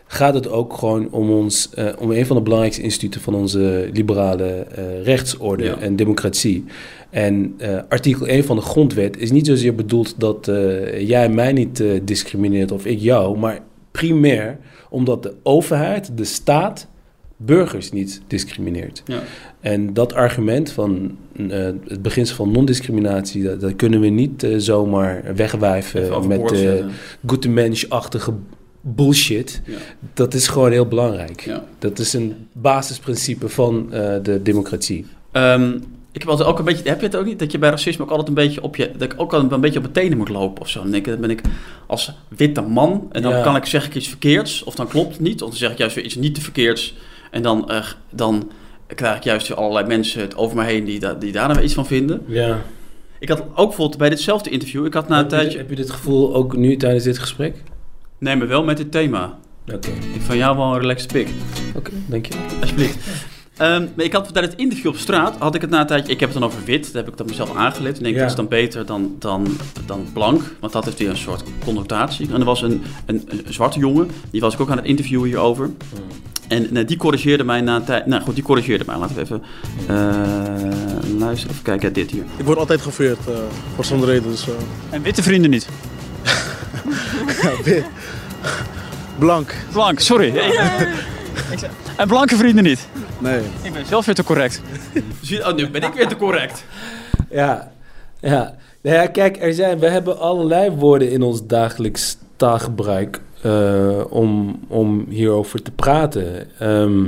gaat 0.07 0.35
het 0.35 0.49
ook 0.49 0.73
gewoon 0.73 1.11
om 1.11 1.31
ons, 1.31 1.71
eh, 1.75 1.87
om 1.99 2.11
een 2.11 2.27
van 2.27 2.37
de 2.37 2.43
belangrijkste 2.43 2.83
instituten 2.83 3.21
van 3.21 3.35
onze 3.35 3.89
liberale 3.93 4.45
eh, 4.45 5.03
rechtsorde 5.03 5.65
Ja. 5.65 5.79
en 5.79 5.97
democratie. 5.97 6.65
En 7.11 7.55
eh, 7.59 7.79
artikel 7.89 8.27
1 8.27 8.45
van 8.45 8.57
de 8.57 8.63
grondwet 8.63 9.19
is 9.19 9.31
niet 9.31 9.47
zozeer 9.47 9.75
bedoeld 9.75 10.15
dat 10.21 10.51
jij 10.99 11.29
mij 11.29 11.53
niet 11.53 11.83
discrimineert 12.03 12.73
of 12.73 12.87
ik 12.87 13.01
jou, 13.01 13.39
maar 13.39 13.61
primair 13.91 14.59
omdat 14.91 15.23
de 15.23 15.35
overheid, 15.43 16.11
de 16.17 16.25
staat, 16.25 16.89
burgers 17.37 17.93
niet 17.93 18.21
discrimineert. 18.26 19.02
Ja. 19.05 19.23
En 19.61 19.95
dat 19.95 20.12
argument 20.12 20.71
van 20.71 21.16
eh, 21.49 21.64
het 21.87 22.02
beginsel 22.02 22.37
van 22.37 22.50
non-discriminatie, 22.50 23.43
dat, 23.43 23.61
dat 23.61 23.76
kunnen 23.76 24.00
we 24.00 24.09
niet 24.09 24.43
eh, 24.43 24.55
zomaar 24.57 25.23
wegwijven 25.35 26.26
met 26.28 26.52
uh, 26.52 26.85
goede 27.26 27.49
mensachtige 27.49 28.33
bullshit. 28.81 29.62
Ja. 29.64 29.76
Dat 30.14 30.35
is 30.35 30.49
gewoon 30.49 30.71
heel 30.71 30.87
belangrijk. 30.87 31.40
Ja. 31.40 31.64
Dat 31.78 31.99
is 31.99 32.12
een 32.12 32.49
basisprincipe 32.52 33.49
van 33.49 33.93
eh, 33.93 34.14
de 34.23 34.43
democratie. 34.43 35.07
Ehm, 35.33 35.73
ik 36.12 36.23
heb 36.23 36.31
altijd 36.31 36.49
ook 36.49 36.59
een 36.59 36.64
beetje, 36.64 36.88
heb 36.88 37.00
je 37.00 37.07
het 37.07 37.16
ook 37.16 37.25
niet, 37.25 37.38
dat 37.38 37.52
je 37.52 37.59
bij 37.59 37.71
racisme 37.71 38.05
ook 38.05 38.11
altijd 38.11 38.28
een 38.28 38.35
beetje 38.35 38.62
op 38.62 38.76
je, 38.76 38.90
dat 38.93 39.12
ik 39.12 39.21
ook 39.21 39.33
altijd 39.33 39.52
een 39.52 39.61
beetje 39.61 39.78
op 39.78 39.83
mijn 39.83 39.95
tenen 39.95 40.19
moet 40.19 40.28
lopen 40.28 40.62
of 40.62 40.69
zo. 40.69 40.83
Dan 40.83 40.90
denk 40.90 41.07
ik, 41.07 41.12
dan 41.12 41.21
ben 41.21 41.31
ik 41.31 41.40
als 41.87 42.12
witte 42.28 42.61
man 42.61 43.09
en 43.12 43.23
dan 43.23 43.33
Ja. 43.33 43.43
kan 43.43 43.57
ik 43.57 43.64
zeg 43.64 43.87
ik 43.87 43.95
iets 43.95 44.09
verkeerds 44.09 44.64
of 44.64 44.75
dan 44.75 44.88
klopt 44.88 45.12
het 45.12 45.21
niet, 45.21 45.43
of 45.43 45.49
dan 45.49 45.59
zeg 45.59 45.71
ik 45.71 45.78
juist 45.78 45.95
weer 45.95 46.05
iets 46.05 46.14
niet 46.14 46.35
te 46.35 46.40
verkeerds 46.40 46.95
en 47.37 47.43
dan, 47.43 47.71
eh, 47.71 47.85
dan 48.11 48.50
krijg 48.87 49.16
ik 49.16 49.23
juist 49.25 49.49
weer 49.49 49.57
allerlei 49.57 49.87
mensen 49.87 50.21
het 50.21 50.37
over 50.37 50.57
me 50.57 50.64
heen 50.64 50.85
die, 50.85 50.99
da- 51.00 51.14
die 51.14 51.33
daar 51.33 51.47
dan 51.47 51.57
weer 51.57 51.64
iets 51.64 51.75
van 51.75 51.87
vinden. 51.87 52.23
Ja. 52.26 52.62
Ik 53.19 53.28
had 53.28 53.40
ook 53.55 53.66
bijvoorbeeld 53.69 53.99
bij 53.99 54.09
ditzelfde 54.11 54.50
interview, 54.50 54.87
ik 54.87 54.95
had 54.95 55.09
na 55.09 55.14
een 55.19 55.23
heb, 55.23 55.31
je, 55.31 55.37
tijdje, 55.37 55.59
heb 55.59 55.69
je 55.71 55.76
dit 55.76 55.90
gevoel 55.90 56.35
ook 56.35 56.57
nu 56.57 56.76
tijdens 56.76 57.05
dit 57.05 57.19
gesprek? 57.19 57.62
nee 58.19 58.37
maar 58.37 58.49
wel 58.49 58.64
met 58.64 58.76
dit 58.76 58.90
thema. 58.93 59.38
Oké, 59.75 59.88
Ik 60.14 60.21
van 60.21 60.37
jou 60.37 60.57
wel 60.57 60.73
een 60.75 60.81
relaxed 60.81 61.12
pik. 61.12 61.28
oké, 61.76 61.90
dank 62.07 62.26
je. 62.26 62.35
Alsjeblieft. 62.61 62.97
Ehm, 63.57 63.87
maar 63.97 64.05
ik 64.05 64.12
had 64.12 64.33
tijdens 64.33 64.52
het 64.55 64.62
interview 64.62 64.87
op 64.90 64.97
straat, 64.97 65.37
had 65.38 65.55
ik 65.55 65.61
het 65.61 65.71
na 65.71 65.81
een 65.81 65.87
tijdje, 65.87 66.12
ik 66.12 66.21
heb 66.21 66.28
het 66.33 66.38
dan 66.38 66.49
over 66.49 66.64
wit, 66.64 66.85
dat 66.85 66.93
heb 66.95 67.09
ik 67.09 67.16
dan 67.16 67.26
mezelf 67.26 67.57
aangeleerd. 67.57 67.97
En 67.97 68.02
denk 68.02 68.14
ik, 68.14 68.21
Ja. 68.21 68.26
dat 68.28 68.31
is 68.31 68.37
dan 68.37 68.49
beter 68.49 68.87
dan, 68.87 69.16
dan, 69.19 69.47
dan 69.87 70.07
blank, 70.12 70.43
want 70.61 70.73
dat 70.73 70.85
heeft 70.85 70.99
weer 70.99 71.09
een 71.09 71.16
soort 71.16 71.43
connotatie. 71.64 72.28
En 72.33 72.38
er 72.40 72.45
was 72.45 72.62
een, 72.62 72.83
een, 73.07 73.23
een 73.47 73.52
zwarte 73.52 73.78
jongen, 73.78 74.11
die 74.31 74.40
was 74.40 74.55
ik 74.55 74.61
ook 74.61 74.71
aan 74.71 74.76
het 74.76 74.87
interviewen 74.87 75.26
hierover. 75.28 75.71
En 76.49 76.76
eh, 76.76 76.87
die 76.87 76.97
corrigeerde 76.97 77.45
mij 77.45 77.61
na 77.61 77.76
een 77.76 77.85
tijd, 77.85 78.07
nou 78.07 78.23
goed, 78.23 78.35
die 78.35 78.45
corrigeerde 78.45 78.85
mij. 78.87 78.97
Laten 78.97 79.15
we 79.15 79.23
even 79.23 79.43
eh, 79.87 81.19
luisteren, 81.19 81.53
even 81.53 81.62
kijken, 81.62 81.88
ja, 81.88 81.95
dit 81.95 82.11
hier. 82.11 82.25
Ik 82.37 82.45
word 82.45 82.59
altijd 82.59 82.81
gefeerd 82.81 83.19
eh, 83.29 83.35
voor 83.75 83.85
zo'n 83.85 84.05
reden. 84.05 84.31
Dus, 84.31 84.49
eh, 84.49 84.55
En 84.91 85.03
witte 85.03 85.23
vrienden 85.23 85.50
niet. 85.50 85.69
ja. 87.65 87.83
Blank. 89.19 89.55
Blank, 89.73 90.00
sorry. 90.00 90.37
En 91.97 92.09
blanke 92.09 92.37
vrienden 92.37 92.65
niet. 92.65 92.87
Nee. 93.19 93.41
Ik 93.62 93.73
ben 93.73 93.87
zelf 93.87 94.07
weer 94.07 94.15
te 94.15 94.25
correct. 94.25 94.62
Oh, 95.43 95.55
nu 95.55 95.71
ben 95.71 95.83
ik 95.83 95.93
weer 95.93 96.09
te 96.09 96.17
correct. 96.17 96.65
Ja, 97.31 97.73
ja. 98.21 98.55
Nou 98.83 98.97
ja, 98.97 99.07
kijk, 99.07 99.43
er 99.43 99.53
zijn, 99.53 99.79
we 99.79 99.88
hebben 99.88 100.19
allerlei 100.19 100.71
woorden 100.71 101.11
in 101.11 101.23
ons 101.23 101.47
dagelijks 101.47 102.17
taalgebruik 102.37 103.21
eh, 103.47 104.05
om, 104.09 104.61
om 104.69 105.07
hierover 105.09 105.62
te 105.62 105.71
praten. 105.71 106.59
Ehm, 106.59 107.07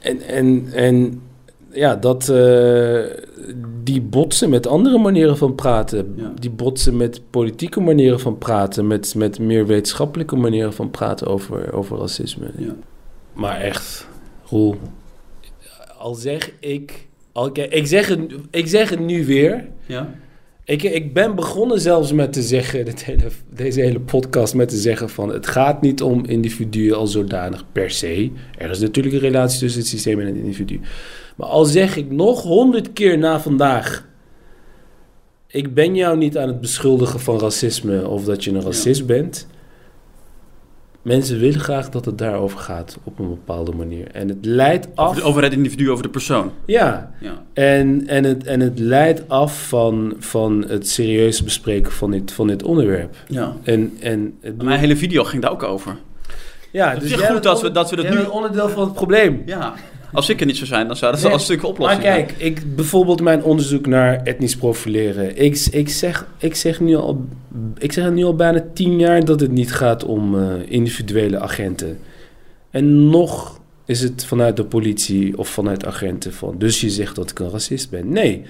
en, 0.00 0.20
en, 0.20 0.72
en 0.72 1.22
ja, 1.70 1.96
dat, 1.96 2.28
eh, 2.28 3.00
die 3.82 4.00
botsen 4.00 4.50
met 4.50 4.66
andere 4.66 4.98
manieren 4.98 5.36
van 5.36 5.54
praten. 5.54 6.14
Ja. 6.16 6.32
Die 6.40 6.50
botsen 6.50 6.96
met 6.96 7.20
politieke 7.30 7.80
manieren 7.80 8.20
van 8.20 8.38
praten, 8.38 8.86
met, 8.86 9.14
met 9.14 9.38
meer 9.38 9.66
wetenschappelijke 9.66 10.36
manieren 10.36 10.72
van 10.72 10.90
praten 10.90 11.26
over, 11.26 11.72
over 11.72 11.98
racisme. 11.98 12.50
Ja. 12.56 12.74
Maar 13.32 13.60
echt, 13.60 14.06
Roel, 14.44 14.76
al 15.98 16.14
zeg 16.14 16.50
ik... 16.60 17.06
Al, 17.32 17.50
ik, 17.52 17.86
zeg 17.86 18.08
het, 18.08 18.34
ik 18.50 18.66
zeg 18.66 18.90
het 18.90 19.00
nu 19.00 19.26
weer. 19.26 19.68
Ja? 19.86 20.14
Ik, 20.64 20.82
ik 20.82 21.12
ben 21.12 21.34
begonnen 21.34 21.80
zelfs 21.80 22.12
met 22.12 22.32
te 22.32 22.42
zeggen, 22.42 22.84
dit 22.84 23.04
hele, 23.04 23.28
deze 23.50 23.80
hele 23.80 24.00
podcast, 24.00 24.54
met 24.54 24.68
te 24.68 24.76
zeggen 24.76 25.10
van... 25.10 25.28
het 25.28 25.46
gaat 25.46 25.80
niet 25.80 26.02
om 26.02 26.24
individuen 26.24 26.96
als 26.96 27.12
zodanig 27.12 27.64
per 27.72 27.90
se. 27.90 28.30
Er 28.58 28.70
is 28.70 28.80
natuurlijk 28.80 29.14
een 29.14 29.20
relatie 29.20 29.58
tussen 29.58 29.80
het 29.80 29.88
systeem 29.90 30.20
en 30.20 30.26
het 30.26 30.36
individu. 30.36 30.80
Maar 31.36 31.48
al 31.48 31.64
zeg 31.64 31.96
ik 31.96 32.10
nog 32.10 32.42
honderd 32.42 32.92
keer 32.92 33.18
na 33.18 33.40
vandaag... 33.40 34.08
ik 35.46 35.74
ben 35.74 35.96
jou 35.96 36.16
niet 36.16 36.38
aan 36.38 36.48
het 36.48 36.60
beschuldigen 36.60 37.20
van 37.20 37.38
racisme 37.38 38.08
of 38.08 38.24
dat 38.24 38.44
je 38.44 38.50
een 38.50 38.62
racist 38.62 39.06
bent... 39.06 39.46
Mensen 41.02 41.38
willen 41.38 41.60
graag 41.60 41.88
dat 41.88 42.04
het 42.04 42.18
daarover 42.18 42.58
gaat 42.58 42.98
op 43.04 43.18
een 43.18 43.28
bepaalde 43.28 43.72
manier. 43.72 44.06
En 44.12 44.28
het 44.28 44.38
leidt 44.44 44.88
af... 44.94 45.08
Over, 45.08 45.24
over 45.24 45.42
het 45.42 45.52
individu, 45.52 45.90
over 45.90 46.02
de 46.02 46.08
persoon. 46.10 46.52
Ja, 46.66 47.12
Ja. 47.20 47.42
en, 47.52 48.06
en, 48.06 48.24
het, 48.24 48.44
en 48.44 48.60
het 48.60 48.78
leidt 48.78 49.28
af 49.28 49.68
van, 49.68 50.14
van 50.18 50.64
het 50.68 50.88
serieus 50.88 51.42
bespreken 51.44 51.92
van 51.92 52.10
dit, 52.10 52.32
van 52.32 52.46
dit 52.46 52.62
onderwerp. 52.62 53.16
ja. 53.28 53.52
En, 53.62 53.96
en 54.00 54.34
het 54.40 54.62
Mijn 54.62 54.78
hele 54.80 54.96
video 54.96 55.24
ging 55.24 55.42
daar 55.42 55.50
ook 55.52 55.62
over. 55.62 55.96
ja, 56.70 56.90
Het 56.94 57.02
is 57.02 57.10
jij 57.10 57.28
goed 57.32 57.42
dat 57.42 57.60
we- 57.60 57.70
dat 57.70 57.90
we 57.90 57.96
dat 57.96 58.04
jij 58.04 58.14
nu- 58.14 58.24
onderdeel 58.24 58.68
van 58.68 58.84
het 58.84 58.92
probleem. 58.92 59.42
Ja. 59.46 59.74
Als 60.12 60.28
ik 60.28 60.40
er 60.40 60.46
niet 60.46 60.56
zou 60.56 60.68
zijn, 60.68 60.86
dan 60.86 60.96
zou 60.96 61.12
dat 61.12 61.20
Nee, 61.20 61.30
wel 61.30 61.38
een 61.38 61.44
stuk 61.44 61.64
oplossing 61.64 62.02
Maar 62.02 62.12
kijk, 62.12 62.32
ik, 62.32 62.76
bijvoorbeeld 62.76 63.20
mijn 63.20 63.42
onderzoek 63.42 63.86
naar 63.86 64.22
etnisch 64.22 64.56
profileren. 64.56 65.36
Ik, 65.36 65.66
ik, 65.70 65.88
zeg, 65.88 66.26
ik, 66.38 66.54
zeg 66.54 66.80
nu 66.80 66.96
al, 66.96 67.26
ik 67.78 67.92
zeg 67.92 68.10
nu 68.10 68.24
al 68.24 68.36
bijna 68.36 68.64
tien 68.74 68.98
jaar 68.98 69.24
dat 69.24 69.40
het 69.40 69.50
niet 69.50 69.72
gaat 69.72 70.04
om 70.04 70.38
eh, 70.38 70.52
individuele 70.68 71.38
agenten. 71.38 71.98
En 72.70 73.10
nog 73.10 73.60
is 73.84 74.00
het 74.00 74.24
vanuit 74.24 74.56
de 74.56 74.64
politie 74.64 75.38
of 75.38 75.48
vanuit 75.48 75.86
agenten 75.86 76.32
van... 76.32 76.54
dus 76.58 76.80
je 76.80 76.90
zegt 76.90 77.16
dat 77.16 77.30
ik 77.30 77.38
een 77.38 77.50
racist 77.50 77.90
ben. 77.90 78.12
Nee, 78.12 78.42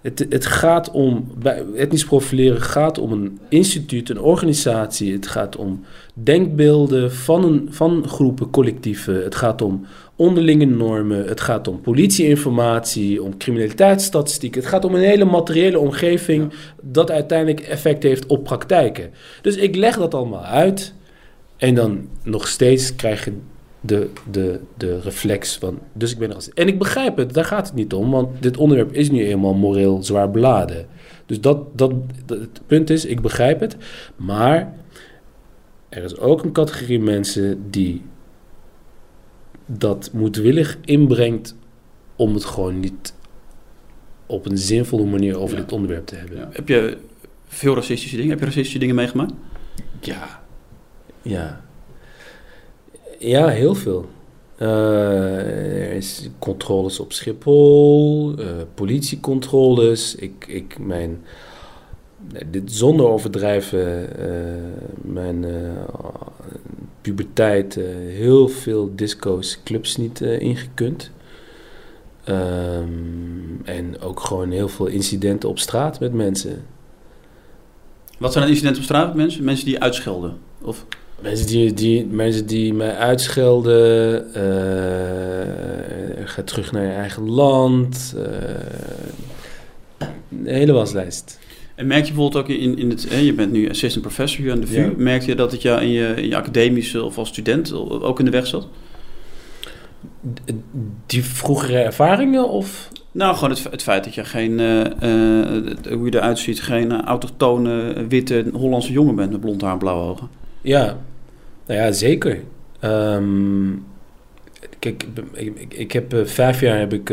het, 0.00 0.26
het 0.28 0.46
gaat 0.46 0.90
om... 0.90 1.30
Bij 1.38 1.64
etnisch 1.74 2.04
profileren 2.04 2.62
gaat 2.62 2.98
om 2.98 3.12
een 3.12 3.38
instituut, 3.48 4.10
een 4.10 4.20
organisatie. 4.20 5.12
Het 5.12 5.26
gaat 5.26 5.56
om 5.56 5.84
denkbeelden 6.14 7.12
van, 7.12 7.44
een, 7.44 7.68
van 7.70 8.08
groepen, 8.08 8.50
collectieven. 8.50 9.22
Het 9.22 9.34
gaat 9.34 9.62
om 9.62 9.86
onderlinge 10.16 10.64
normen. 10.64 11.26
Het 11.26 11.40
gaat 11.40 11.68
om 11.68 11.80
politieinformatie, 11.80 13.22
om 13.22 13.36
criminaliteitsstatistieken. 13.36 14.60
Het 14.60 14.70
gaat 14.70 14.84
om 14.84 14.94
een 14.94 15.02
hele 15.02 15.24
materiële 15.24 15.78
omgeving 15.78 16.52
dat 16.82 17.10
uiteindelijk 17.10 17.60
effect 17.60 18.02
heeft 18.02 18.26
op 18.26 18.44
praktijken. 18.44 19.10
Dus 19.42 19.56
ik 19.56 19.76
leg 19.76 19.96
dat 19.96 20.14
allemaal 20.14 20.44
uit. 20.44 20.94
En 21.56 21.74
dan 21.74 22.08
nog 22.22 22.48
steeds 22.48 22.96
krijg 22.96 23.24
je 23.24 23.32
de, 23.80 24.10
de, 24.30 24.60
de 24.76 25.00
reflex 25.00 25.56
van... 25.56 25.78
Dus 25.92 26.12
ik 26.12 26.18
ben 26.18 26.32
racist. 26.32 26.58
En 26.58 26.68
ik 26.68 26.78
begrijp 26.78 27.16
het, 27.16 27.34
daar 27.34 27.44
gaat 27.44 27.66
het 27.66 27.74
niet 27.76 27.92
om. 27.92 28.10
Want 28.10 28.42
dit 28.42 28.56
onderwerp 28.56 28.92
is 28.92 29.10
nu 29.10 29.26
eenmaal 29.26 29.54
moreel 29.54 30.02
zwaar 30.02 30.30
beladen. 30.30 30.86
Dus 31.26 31.40
dat, 31.40 31.78
dat, 31.78 31.92
dat, 32.26 32.38
het 32.38 32.60
punt 32.66 32.90
is, 32.90 33.04
ik 33.04 33.20
begrijp 33.20 33.60
het. 33.60 33.76
Maar 34.16 34.74
er 35.88 36.02
is 36.02 36.18
ook 36.18 36.42
een 36.42 36.52
categorie 36.52 37.00
mensen 37.00 37.70
die 37.70 38.02
dat 39.66 40.10
moedwillig 40.12 40.78
inbrengt 40.84 41.54
om 42.16 42.34
het 42.34 42.44
gewoon 42.44 42.80
niet 42.80 43.14
op 44.26 44.46
een 44.46 44.58
zinvolle 44.58 45.04
manier 45.04 45.38
over 45.38 45.56
Ja. 45.56 45.62
dit 45.62 45.72
onderwerp 45.72 46.06
te 46.06 46.14
hebben. 46.14 46.36
Ja. 46.36 46.48
Heb 46.52 46.68
je 46.68 46.96
veel 47.46 47.74
racistische 47.74 48.16
dingen? 48.16 48.30
Heb 48.30 48.38
je 48.38 48.44
racistische 48.44 48.78
dingen 48.78 48.94
meegemaakt? 48.94 49.32
Ja. 50.00 50.42
Ja. 51.22 51.64
Ja, 53.18 53.48
heel 53.48 53.74
veel. 53.74 54.08
Eh, 54.56 54.68
er 55.82 55.92
is 55.92 56.28
controles 56.38 57.00
op 57.00 57.12
Schiphol, 57.12 58.34
eh, 58.38 58.46
politiecontroles. 58.74 60.14
Ik, 60.14 60.44
ik, 60.48 60.78
mijn, 60.78 61.24
nee, 62.32 62.50
dit 62.50 62.72
zonder 62.72 63.06
overdrijven, 63.06 64.18
eh, 64.18 64.28
mijn 65.02 65.44
eh, 65.44 65.52
puberteit, 67.00 67.76
eh, 67.76 67.84
heel 68.08 68.48
veel 68.48 68.92
disco's, 68.94 69.58
clubs 69.64 69.96
niet 69.96 70.20
ingekund. 70.20 71.10
Ehm, 72.24 72.84
en 73.64 74.00
ook 74.00 74.20
gewoon 74.20 74.50
heel 74.50 74.68
veel 74.68 74.86
incidenten 74.86 75.48
op 75.48 75.58
straat 75.58 76.00
met 76.00 76.12
mensen. 76.12 76.64
Wat 78.18 78.32
zijn 78.32 78.48
incidenten 78.48 78.78
op 78.78 78.84
straat 78.84 79.06
met 79.06 79.16
mensen? 79.16 79.44
Mensen 79.44 79.66
die 79.66 79.80
uitschelden? 79.80 80.36
Of, 80.62 80.86
Mensen 81.20 81.46
die, 81.46 81.72
die, 81.72 82.06
mensen 82.06 82.46
die 82.46 82.74
mij 82.74 82.96
uitschelden, 82.96 84.34
eh, 84.34 84.42
ga 86.24 86.42
terug 86.42 86.72
naar 86.72 86.82
je 86.82 86.92
eigen 86.92 87.28
land. 87.30 88.14
eh, 88.16 88.28
een 90.30 90.46
hele 90.46 90.72
waslijst. 90.72 91.38
En 91.76 91.86
merk 91.86 92.04
je 92.04 92.12
bijvoorbeeld 92.12 92.44
ook 92.44 92.50
in, 92.50 92.78
in 92.78 92.90
het... 92.90 93.02
Je 93.02 93.32
bent 93.32 93.52
nu 93.52 93.70
assistant 93.70 94.04
professor 94.04 94.42
hier 94.42 94.52
aan 94.52 94.60
de 94.60 94.66
VU. 94.66 94.80
Ja. 94.80 94.92
Merk 94.96 95.22
je 95.22 95.34
dat 95.34 95.52
het 95.52 95.62
jou 95.62 95.80
in 95.80 95.90
je, 95.90 96.14
in 96.16 96.28
je 96.28 96.36
academische 96.36 97.04
of 97.04 97.18
als 97.18 97.28
student 97.28 97.72
ook 98.02 98.18
in 98.18 98.24
de 98.24 98.30
weg 98.30 98.46
zat? 98.46 98.68
Die 101.06 101.24
vroegere 101.24 101.78
ervaringen 101.78 102.48
of... 102.48 102.88
Nou, 103.12 103.34
gewoon 103.34 103.50
het, 103.50 103.64
het 103.70 103.82
feit 103.82 104.04
dat 104.04 104.14
je 104.14 104.24
geen, 104.24 104.60
eh, 104.60 104.84
eh, 104.84 105.64
hoe 105.92 106.04
je 106.04 106.14
eruit 106.14 106.38
ziet, 106.38 106.62
geen 106.62 106.92
eh, 106.92 107.02
autochtone, 107.02 108.04
witte 108.08 108.44
Hollandse 108.52 108.92
jongen 108.92 109.14
bent 109.14 109.30
met 109.30 109.40
blond 109.40 109.62
haar 109.62 109.72
en 109.72 109.78
blauwe 109.78 110.10
ogen. 110.10 110.28
Ja, 110.60 110.96
nou 111.66 111.80
ja, 111.80 111.92
zeker. 111.92 112.42
Ehm, 112.80 113.72
kijk, 114.78 115.06
ik, 115.32 115.58
ik, 115.58 115.74
ik 115.74 115.92
heb 115.92 116.14
vijf 116.24 116.60
jaar 116.60 116.78
heb 116.78 116.92
ik, 116.92 117.12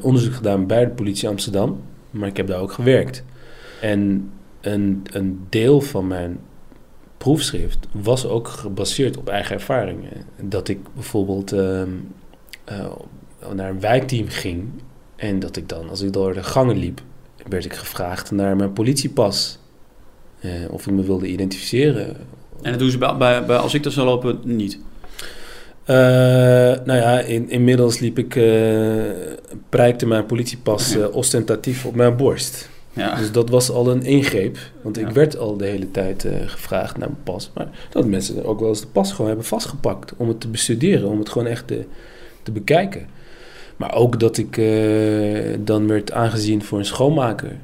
onderzoek 0.00 0.34
gedaan 0.34 0.66
bij 0.66 0.84
de 0.84 0.90
politie 0.90 1.28
Amsterdam, 1.28 1.80
maar 2.10 2.28
ik 2.28 2.36
heb 2.36 2.46
daar 2.46 2.60
ook 2.60 2.72
gewerkt. 2.72 3.24
En 3.84 4.30
een, 4.60 5.02
een 5.12 5.46
deel 5.48 5.80
van 5.80 6.06
mijn 6.06 6.38
proefschrift 7.18 7.78
was 7.92 8.26
ook 8.26 8.48
gebaseerd 8.48 9.16
op 9.16 9.28
eigen 9.28 9.54
ervaringen. 9.54 10.10
Dat 10.42 10.68
ik 10.68 10.78
bijvoorbeeld 10.94 11.52
ehm, 11.52 11.88
eh, 12.64 12.86
naar 13.54 13.70
een 13.70 13.80
wijkteam 13.80 14.28
ging 14.28 14.68
en 15.16 15.38
dat 15.38 15.56
ik 15.56 15.68
dan, 15.68 15.88
als 15.88 16.00
ik 16.00 16.12
door 16.12 16.34
de 16.34 16.42
gangen 16.42 16.76
liep, 16.76 17.00
werd 17.48 17.64
ik 17.64 17.72
gevraagd 17.74 18.30
naar 18.30 18.56
mijn 18.56 18.72
politiepas. 18.72 19.58
Eh, 20.40 20.50
of 20.70 20.86
ik 20.86 20.92
me 20.92 21.02
wilde 21.02 21.26
identificeren. 21.26 22.16
En 22.62 22.70
dat 22.70 22.78
doen 22.78 22.90
ze 22.90 22.98
bij, 22.98 23.16
bij, 23.16 23.44
bij- 23.44 23.56
als 23.56 23.74
ik 23.74 23.82
daar 23.82 23.92
zou 23.92 24.06
lopen 24.06 24.40
niet. 24.44 24.78
Eh, 25.84 25.96
nou 26.84 26.92
ja, 26.94 27.20
in, 27.20 27.50
inmiddels 27.50 27.98
liep 27.98 28.18
ik, 28.18 28.36
eh 28.36 29.12
prijkte 29.68 30.06
mijn 30.06 30.26
politiepas 30.26 30.96
ostentatief 30.96 31.86
op 31.86 31.94
mijn 31.94 32.16
borst. 32.16 32.72
Ja. 32.94 33.14
Dus 33.16 33.32
dat 33.32 33.48
was 33.50 33.70
al 33.70 33.90
een 33.90 34.02
ingreep. 34.02 34.58
Want 34.82 34.98
ik 34.98 35.06
Ja. 35.06 35.12
werd 35.12 35.38
al 35.38 35.56
de 35.56 35.64
hele 35.66 35.90
tijd 35.90 36.24
eh, 36.24 36.32
gevraagd 36.46 36.96
naar 36.96 37.08
mijn 37.08 37.22
pas. 37.22 37.50
Maar 37.54 37.68
dat 37.90 38.06
mensen 38.06 38.44
ook 38.44 38.60
wel 38.60 38.68
eens 38.68 38.80
de 38.80 38.86
pas 38.86 39.10
gewoon 39.12 39.26
hebben 39.26 39.46
vastgepakt. 39.46 40.12
Om 40.16 40.28
het 40.28 40.40
te 40.40 40.48
bestuderen. 40.48 41.08
Om 41.08 41.18
het 41.18 41.28
gewoon 41.28 41.46
echt 41.48 41.66
te, 41.66 41.84
te 42.42 42.52
bekijken. 42.52 43.06
Maar 43.76 43.94
ook 43.94 44.20
dat 44.20 44.36
ik 44.36 44.56
eh, 44.56 45.58
dan 45.60 45.86
werd 45.86 46.12
aangezien 46.12 46.62
voor 46.62 46.78
een 46.78 46.84
schoonmaker. 46.84 47.56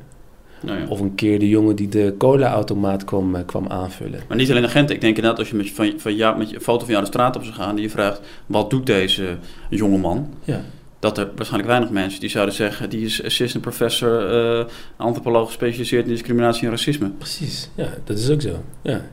Nou 0.62 0.78
ja. 0.80 0.86
Of 0.88 1.00
een 1.00 1.14
keer 1.14 1.38
de 1.38 1.48
jongen 1.48 1.76
die 1.76 1.88
de 1.88 2.14
cola-automaat 2.18 3.04
kwam, 3.04 3.34
eh, 3.34 3.42
kwam 3.46 3.66
aanvullen. 3.68 4.20
Maar 4.28 4.36
niet 4.36 4.50
alleen 4.50 4.64
agenten. 4.64 4.94
Ik 4.94 5.00
denk 5.00 5.16
inderdaad 5.16 5.38
als 5.40 5.50
je 5.50 5.56
met, 5.56 5.68
je- 5.68 5.74
van, 5.74 5.92
van 5.96 6.14
jou, 6.14 6.38
met 6.38 6.50
je 6.50 6.60
foto 6.60 6.80
van 6.80 6.90
jou 6.90 7.00
de 7.00 7.10
straat 7.10 7.36
op 7.36 7.42
zou 7.44 7.54
gaan... 7.54 7.76
en 7.76 7.82
je 7.82 7.90
vraagt, 7.90 8.20
wat 8.46 8.70
doet 8.70 8.86
deze 8.86 9.36
jongeman? 9.70 10.28
Ja. 10.44 10.60
Dat 11.00 11.18
er 11.18 11.30
waarschijnlijk 11.36 11.70
weinig 11.70 11.90
mensen 11.90 12.20
die 12.20 12.28
zouden 12.28 12.54
zeggen... 12.54 12.90
die 12.90 13.04
is 13.04 13.24
assistant 13.24 13.62
professor, 13.62 14.26
eh 14.58 14.66
antropoloog 14.96 15.46
gespecialiseerd 15.46 16.04
in 16.04 16.10
discriminatie 16.12 16.64
en 16.64 16.70
racisme. 16.70 17.10
Precies, 17.10 17.70
ja, 17.74 17.88
dat 18.04 18.18
is 18.18 18.30
ook 18.30 18.40
zo. 18.40 18.64
Ja. 18.82 19.04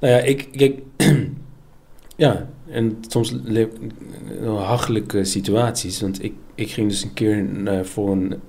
Nou 0.00 0.14
ja, 0.14 0.18
ik, 0.18 0.48
kijk, 0.52 0.80
ja, 2.16 2.48
en 2.68 2.96
soms 3.08 3.34
hachelijke 4.44 5.24
situaties. 5.24 6.00
Want 6.00 6.22
ik, 6.22 6.32
ik 6.54 6.70
ging 6.70 6.88
dus 6.88 7.02
een 7.02 7.14
keer 7.14 7.44
naar, 7.44 7.84
voor 7.84 8.10
een 8.10 8.40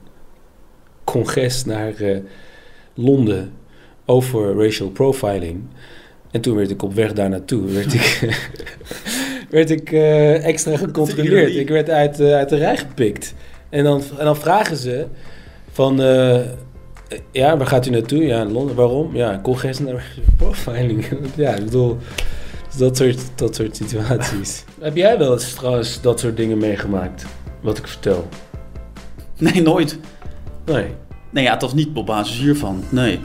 congres 1.04 1.66
naar 1.66 1.96
eh, 1.96 2.18
Londen 2.94 3.54
over 4.06 4.56
racial 4.56 4.90
profiling. 4.90 5.62
En 6.32 6.42
toen 6.42 6.56
werd 6.56 6.70
ik 6.70 6.82
op 6.82 6.94
weg 6.94 7.14
daar 7.14 7.30
naartoe, 7.30 7.72
werd 7.72 7.94
ik, 7.94 8.20
werd 9.54 9.70
ik 9.70 9.92
eh, 9.92 10.46
extra 10.46 10.78
gecontroleerd. 10.78 11.56
Ik 11.56 11.70
werd 11.70 11.90
uit, 11.90 12.20
eh, 12.20 12.34
uit 12.34 12.50
de 12.50 12.56
rij 12.56 12.78
gepikt. 12.78 13.34
En 13.70 13.84
dan, 13.84 14.02
en 14.18 14.26
dan 14.26 14.36
vragen 14.36 14.78
ze 14.78 15.06
van... 15.72 16.02
eh, 16.02 16.40
ja, 17.32 17.58
waar 17.58 17.68
gaat 17.68 17.86
u 17.86 17.90
naartoe? 17.90 18.26
Ja, 18.26 18.46
Londen. 18.46 18.76
Waarom? 18.76 19.16
Ja, 19.16 19.40
congres 19.44 19.80
naar 19.80 19.94
racial 20.00 20.26
profiling. 20.38 21.06
ja, 21.36 21.54
ik 21.54 21.64
bedoel, 21.64 21.98
dat 22.78 22.98
soort, 22.98 23.20
dat 23.36 23.56
soort 23.56 23.76
situaties. 23.76 24.64
Heb 24.82 24.96
jij 24.96 25.18
wel 25.18 25.34
eens 25.34 25.54
trouwens 25.54 26.02
dat 26.02 26.20
soort 26.20 26.38
dingen 26.38 26.58
meegemaakt? 26.58 27.26
Wat 27.62 27.78
ik 27.78 27.88
vertel? 27.88 28.28
Nee, 29.38 29.62
nooit. 29.62 29.98
Nee. 30.66 30.86
Nee, 31.30 31.44
ja, 31.44 31.52
het 31.54 31.62
was 31.62 31.74
niet 31.74 31.90
op 31.94 32.06
basis 32.06 32.38
hiervan. 32.38 32.84
Nee. 32.90 33.20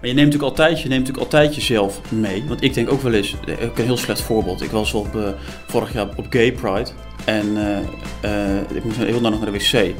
Maar 0.00 0.08
je 0.08 0.14
neemt 0.14 0.32
natuurlijk 0.32 0.58
altijd, 0.58 0.80
je 0.80 0.88
neemt 0.88 1.06
natuurlijk 1.06 1.32
altijd 1.32 1.54
jezelf 1.54 2.00
mee. 2.10 2.44
Want 2.48 2.62
ik 2.62 2.74
denk 2.74 2.90
ook 2.90 3.02
wel 3.02 3.12
eens, 3.12 3.36
ik 3.46 3.58
heb 3.58 3.78
een 3.78 3.84
heel 3.84 3.96
slecht 3.96 4.20
voorbeeld. 4.20 4.62
Ik 4.62 4.70
was 4.70 4.94
op, 4.94 5.16
eh, 5.16 5.22
vorig 5.66 5.92
jaar 5.92 6.08
op 6.16 6.26
Gay 6.30 6.52
Pride. 6.52 6.90
En 7.24 7.56
eh, 7.56 8.56
eh, 8.56 8.60
ik 8.74 8.84
moest 8.84 8.96
heel 8.96 9.20
nog 9.20 9.40
naar 9.40 9.52
de 9.52 9.58
wc. 9.58 9.94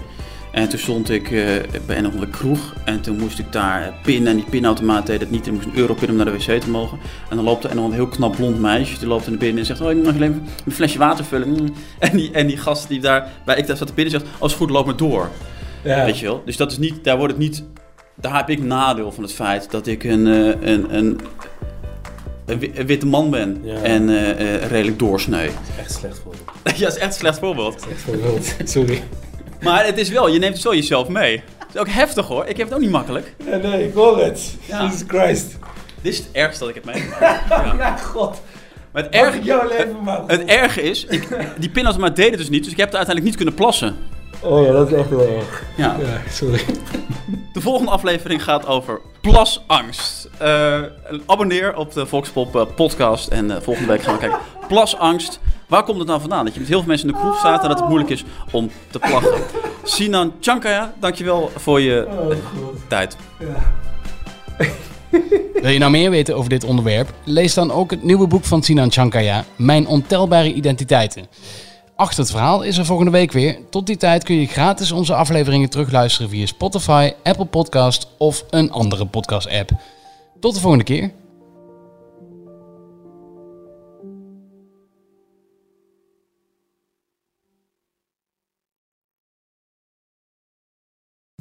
En 0.51 0.69
toen 0.69 0.79
stond 0.79 1.11
ik 1.11 1.31
eh, 1.31 1.45
bij 1.87 1.97
een 1.99 2.07
of 2.07 2.13
andere 2.13 2.31
kroeg. 2.31 2.75
En 2.85 3.01
toen 3.01 3.19
moest 3.19 3.39
ik 3.39 3.53
daar 3.53 3.95
pinnen. 4.03 4.31
En 4.31 4.37
die 4.37 4.45
pinautomaat 4.51 5.07
deed 5.07 5.21
het 5.21 5.31
niet. 5.31 5.47
En 5.47 5.55
ik 5.55 5.55
moest 5.55 5.67
een 5.67 5.81
euro 5.81 5.95
pinnen 5.95 6.11
om 6.11 6.25
naar 6.25 6.39
de 6.39 6.45
wc 6.45 6.61
te 6.61 6.71
mogen. 6.71 6.99
En 7.29 7.37
dan 7.37 7.45
loopt 7.45 7.65
er 7.65 7.71
een 7.71 7.93
heel 7.93 8.07
knap 8.07 8.37
blond 8.37 8.61
meisje. 8.61 8.99
Die 8.99 9.09
loopt 9.09 9.25
er 9.25 9.31
naar 9.31 9.39
binnen 9.39 9.59
en 9.59 9.67
zegt... 9.67 9.81
Oh, 9.81 9.91
ik 9.91 10.05
mag 10.05 10.15
alleen 10.15 10.49
een 10.67 10.73
flesje 10.73 10.99
water 10.99 11.25
vullen. 11.25 11.49
Mm. 11.49 11.73
En 11.99 12.17
die, 12.17 12.31
en 12.33 12.47
die 12.47 12.57
gast 12.57 12.89
die 12.89 13.01
daar 13.01 13.29
bij 13.45 13.57
ik 13.57 13.67
daar 13.67 13.77
zat 13.77 13.87
te 13.87 13.93
pinnen 13.93 14.13
zegt... 14.13 14.27
Als 14.39 14.53
het 14.53 14.61
goed, 14.61 14.71
loop 14.71 14.87
maar 14.87 14.97
door. 14.97 15.31
Ja. 15.85 16.05
Weet 16.05 16.19
je 16.19 16.27
wel? 16.27 16.43
Dus 16.45 16.57
dat 16.57 16.71
is 16.71 16.79
niet, 16.79 17.05
daar 17.05 17.17
wordt 17.17 17.33
het 17.33 17.43
niet. 17.43 17.65
Daar 18.15 18.37
heb 18.37 18.49
ik 18.51 18.63
nadeel 18.63 19.13
van 19.13 19.23
het 19.23 19.33
feit 19.33 19.71
dat 19.71 19.87
ik 19.87 20.05
een, 20.05 20.27
eh, 20.27 20.71
een, 20.71 20.95
een, 20.97 21.21
een, 22.47 22.59
wi- 22.59 22.73
een 22.75 22.87
witte 22.87 23.07
man 23.07 23.31
ben 23.31 23.61
Ja. 23.63 23.75
en 23.83 24.09
eh, 24.09 24.31
eh, 24.55 24.71
redelijk 24.71 24.99
doorsnee. 24.99 25.51
Echt 25.79 25.93
slecht 25.93 26.19
voorbeeld. 26.23 26.51
ja, 26.79 26.85
dat 26.85 26.93
is 26.97 26.99
echt 26.99 27.07
een 27.07 27.13
slecht 27.13 27.39
voorbeeld. 27.39 27.87
Echt 27.91 28.01
voorbeeld. 28.01 28.55
Sorry. 28.65 29.03
Maar 29.61 29.85
het 29.87 29.99
is 29.99 30.09
wel, 30.09 30.29
je 30.29 30.39
neemt 30.39 30.55
het 30.55 30.63
wel 30.63 30.75
jezelf 30.75 31.09
mee. 31.09 31.43
Het 31.59 31.75
is 31.75 31.81
ook 31.81 31.89
heftig 31.89 32.27
hoor. 32.27 32.47
Ik 32.47 32.57
heb 32.57 32.67
het 32.67 32.75
ook 32.75 32.81
niet 32.83 32.91
makkelijk. 32.91 33.35
Ja, 33.47 33.57
nee, 33.57 33.87
ik 33.87 33.95
hoor 33.95 34.19
het. 34.23 34.55
Ja. 34.67 34.83
Jesus 34.85 35.03
Christ. 35.07 35.57
Dit 36.03 36.13
is 36.13 36.19
het 36.19 36.29
ergste 36.33 36.59
dat 36.61 36.69
ik 36.69 36.75
heb 36.75 36.85
meegemaakt. 36.85 37.49
Ja. 37.49 37.75
Ja, 37.79 37.97
god. 37.97 38.41
Maar 38.93 39.03
het 39.03 39.13
Erg 39.15 39.35
erge, 39.35 39.43
jouw 39.45 39.69
leven 39.69 40.03
maar. 40.03 40.23
het 40.27 40.45
erge 40.45 40.83
is, 40.83 41.05
ik, 41.05 41.29
die 41.59 41.71
pinautomaat 41.71 42.17
deed 42.17 42.29
het 42.31 42.39
dus 42.39 42.49
niet, 42.49 42.63
dus 42.65 42.73
ik 42.73 42.79
heb 42.79 42.89
er 42.91 42.97
uiteindelijk 42.97 43.27
niet 43.27 43.37
kunnen 43.37 43.55
plassen. 43.55 43.97
Oh 44.43 44.65
ja, 44.67 44.73
dat 44.73 44.91
is 44.91 44.99
echt 44.99 45.09
heel 45.09 45.27
erg. 45.27 45.63
Ja. 45.77 45.97
Ja, 46.01 46.21
sorry. 46.31 46.61
De 47.53 47.61
volgende 47.61 47.91
aflevering 47.91 48.45
gaat 48.45 48.67
over 48.67 49.01
plasangst. 49.21 50.29
Eh, 50.39 50.81
abonneer 51.27 51.77
op 51.77 51.93
de 51.93 52.07
Volkspop 52.07 52.57
eh, 52.57 52.63
podcast 52.75 53.29
en 53.29 53.51
eh, 53.51 53.57
volgende 53.63 53.89
week 53.93 54.03
gaan 54.03 54.15
we 54.15 54.21
kijken. 54.21 54.39
Plasangst. 54.69 55.41
Waar 55.67 55.83
komt 55.83 55.99
het 55.99 56.07
nou 56.07 56.21
vandaan? 56.21 56.45
Dat 56.45 56.55
je 56.55 56.61
met 56.61 56.69
heel 56.69 56.79
veel 56.79 56.89
mensen 56.89 57.09
in 57.09 57.15
de 57.15 57.21
kroeg 57.21 57.39
staat 57.39 57.63
en 57.63 57.69
dat 57.69 57.79
het 57.79 57.89
moeilijk 57.89 58.11
is 58.11 58.25
om 58.51 58.71
te 58.91 58.99
plassen. 58.99 59.35
Sinan 59.83 60.33
Chankaya, 60.41 60.95
dankjewel 61.01 61.51
voor 61.57 61.81
je 61.81 62.07
Oh, 62.09 62.37
tijd. 62.89 63.17
Wil 65.55 65.71
je 65.71 65.79
nou 65.79 65.91
meer 65.91 66.11
weten 66.11 66.37
over 66.37 66.51
dit 66.51 66.65
onderwerp? 66.65 67.13
Lees 67.25 67.55
dan 67.55 67.71
ook 67.73 67.91
het 67.91 68.03
nieuwe 68.03 68.27
boek 68.27 68.45
van 68.45 68.63
Sinan 68.63 68.93
Chankaya, 68.93 69.45
Mijn 69.57 69.87
ontelbare 69.87 70.53
identiteiten. 70.53 71.27
Achter 72.01 72.21
het 72.21 72.31
verhaal 72.31 72.63
is 72.63 72.79
er 72.79 72.85
volgende 72.85 73.11
week 73.11 73.33
weer. 73.33 73.59
Tot 73.71 73.87
die 73.87 73.97
tijd 73.97 74.25
kun 74.25 74.35
je 74.35 74.47
gratis 74.47 74.93
onze 74.93 75.15
afleveringen 75.15 75.71
terugluisteren 75.71 76.31
via 76.31 76.47
Spotify, 76.47 77.13
Apple 77.23 77.45
Podcast 77.45 78.07
of 78.19 78.45
een 78.51 78.71
andere 78.71 79.07
podcast 79.07 79.49
app. 79.49 79.71
Tot 80.41 80.55
de 80.55 80.61
volgende 80.61 80.85
keer. 80.85 81.13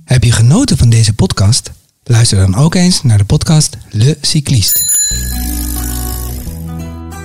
Heb 0.04 0.24
je 0.24 0.32
genoten 0.32 0.78
van 0.78 0.90
deze 0.90 1.14
podcast? 1.14 1.72
Luister 2.04 2.38
dan 2.38 2.56
ook 2.56 2.76
eens 2.76 3.04
naar 3.04 3.18
de 3.18 3.26
podcast 3.26 3.78
Le 3.90 4.18
Cycliste. 4.22 5.69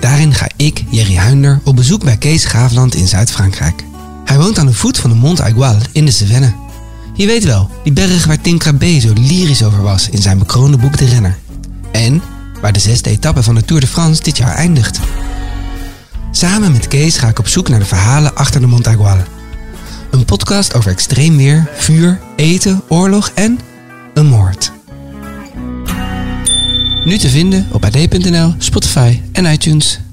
Daarin 0.05 0.33
ga 0.33 0.47
ik, 0.55 0.83
Jerry 0.89 1.15
Huinder, 1.15 1.59
op 1.63 1.75
bezoek 1.75 2.03
bij 2.03 2.17
Kees 2.17 2.45
Graafland 2.45 2.95
in 2.95 3.07
Zuid-Frankrijk. 3.07 3.83
Hij 4.25 4.37
woont 4.37 4.59
aan 4.59 4.65
de 4.65 4.73
voet 4.73 4.97
van 4.97 5.09
de 5.09 5.15
Mont 5.15 5.41
Aigual 5.41 5.77
in 5.91 6.05
de 6.05 6.11
Cevennes. 6.11 6.51
Je 7.13 7.25
weet 7.25 7.43
wel, 7.43 7.69
die 7.83 7.93
berg 7.93 8.25
waar 8.25 8.41
Tim 8.41 8.57
Krabbe 8.57 8.99
zo 8.99 9.13
lyrisch 9.13 9.63
over 9.63 9.81
was 9.81 10.09
in 10.09 10.21
zijn 10.21 10.37
bekroonde 10.37 10.77
boek 10.77 10.97
De 10.97 11.05
Renner. 11.05 11.37
En 11.91 12.21
waar 12.61 12.73
de 12.73 12.79
zesde 12.79 13.09
etappe 13.09 13.43
van 13.43 13.55
de 13.55 13.65
Tour 13.65 13.81
de 13.81 13.87
France 13.87 14.23
dit 14.23 14.37
jaar 14.37 14.55
eindigt. 14.55 14.99
Samen 16.31 16.71
met 16.71 16.87
Kees 16.87 17.17
ga 17.17 17.27
ik 17.27 17.39
op 17.39 17.47
zoek 17.47 17.69
naar 17.69 17.79
de 17.79 17.85
verhalen 17.85 18.35
achter 18.35 18.61
de 18.61 18.67
Mont 18.67 18.87
Aigual. 18.87 19.17
Een 20.11 20.25
podcast 20.25 20.73
over 20.73 20.91
extreem 20.91 21.37
weer, 21.37 21.69
vuur, 21.75 22.19
eten, 22.35 22.81
oorlog 22.87 23.31
en 23.33 23.59
een 24.13 24.25
moord. 24.25 24.74
Nu 27.05 27.17
te 27.17 27.29
vinden 27.29 27.67
op 27.71 27.85
ad.nl, 27.85 28.53
Spotify 28.57 29.19
en 29.31 29.45
iTunes. 29.45 30.04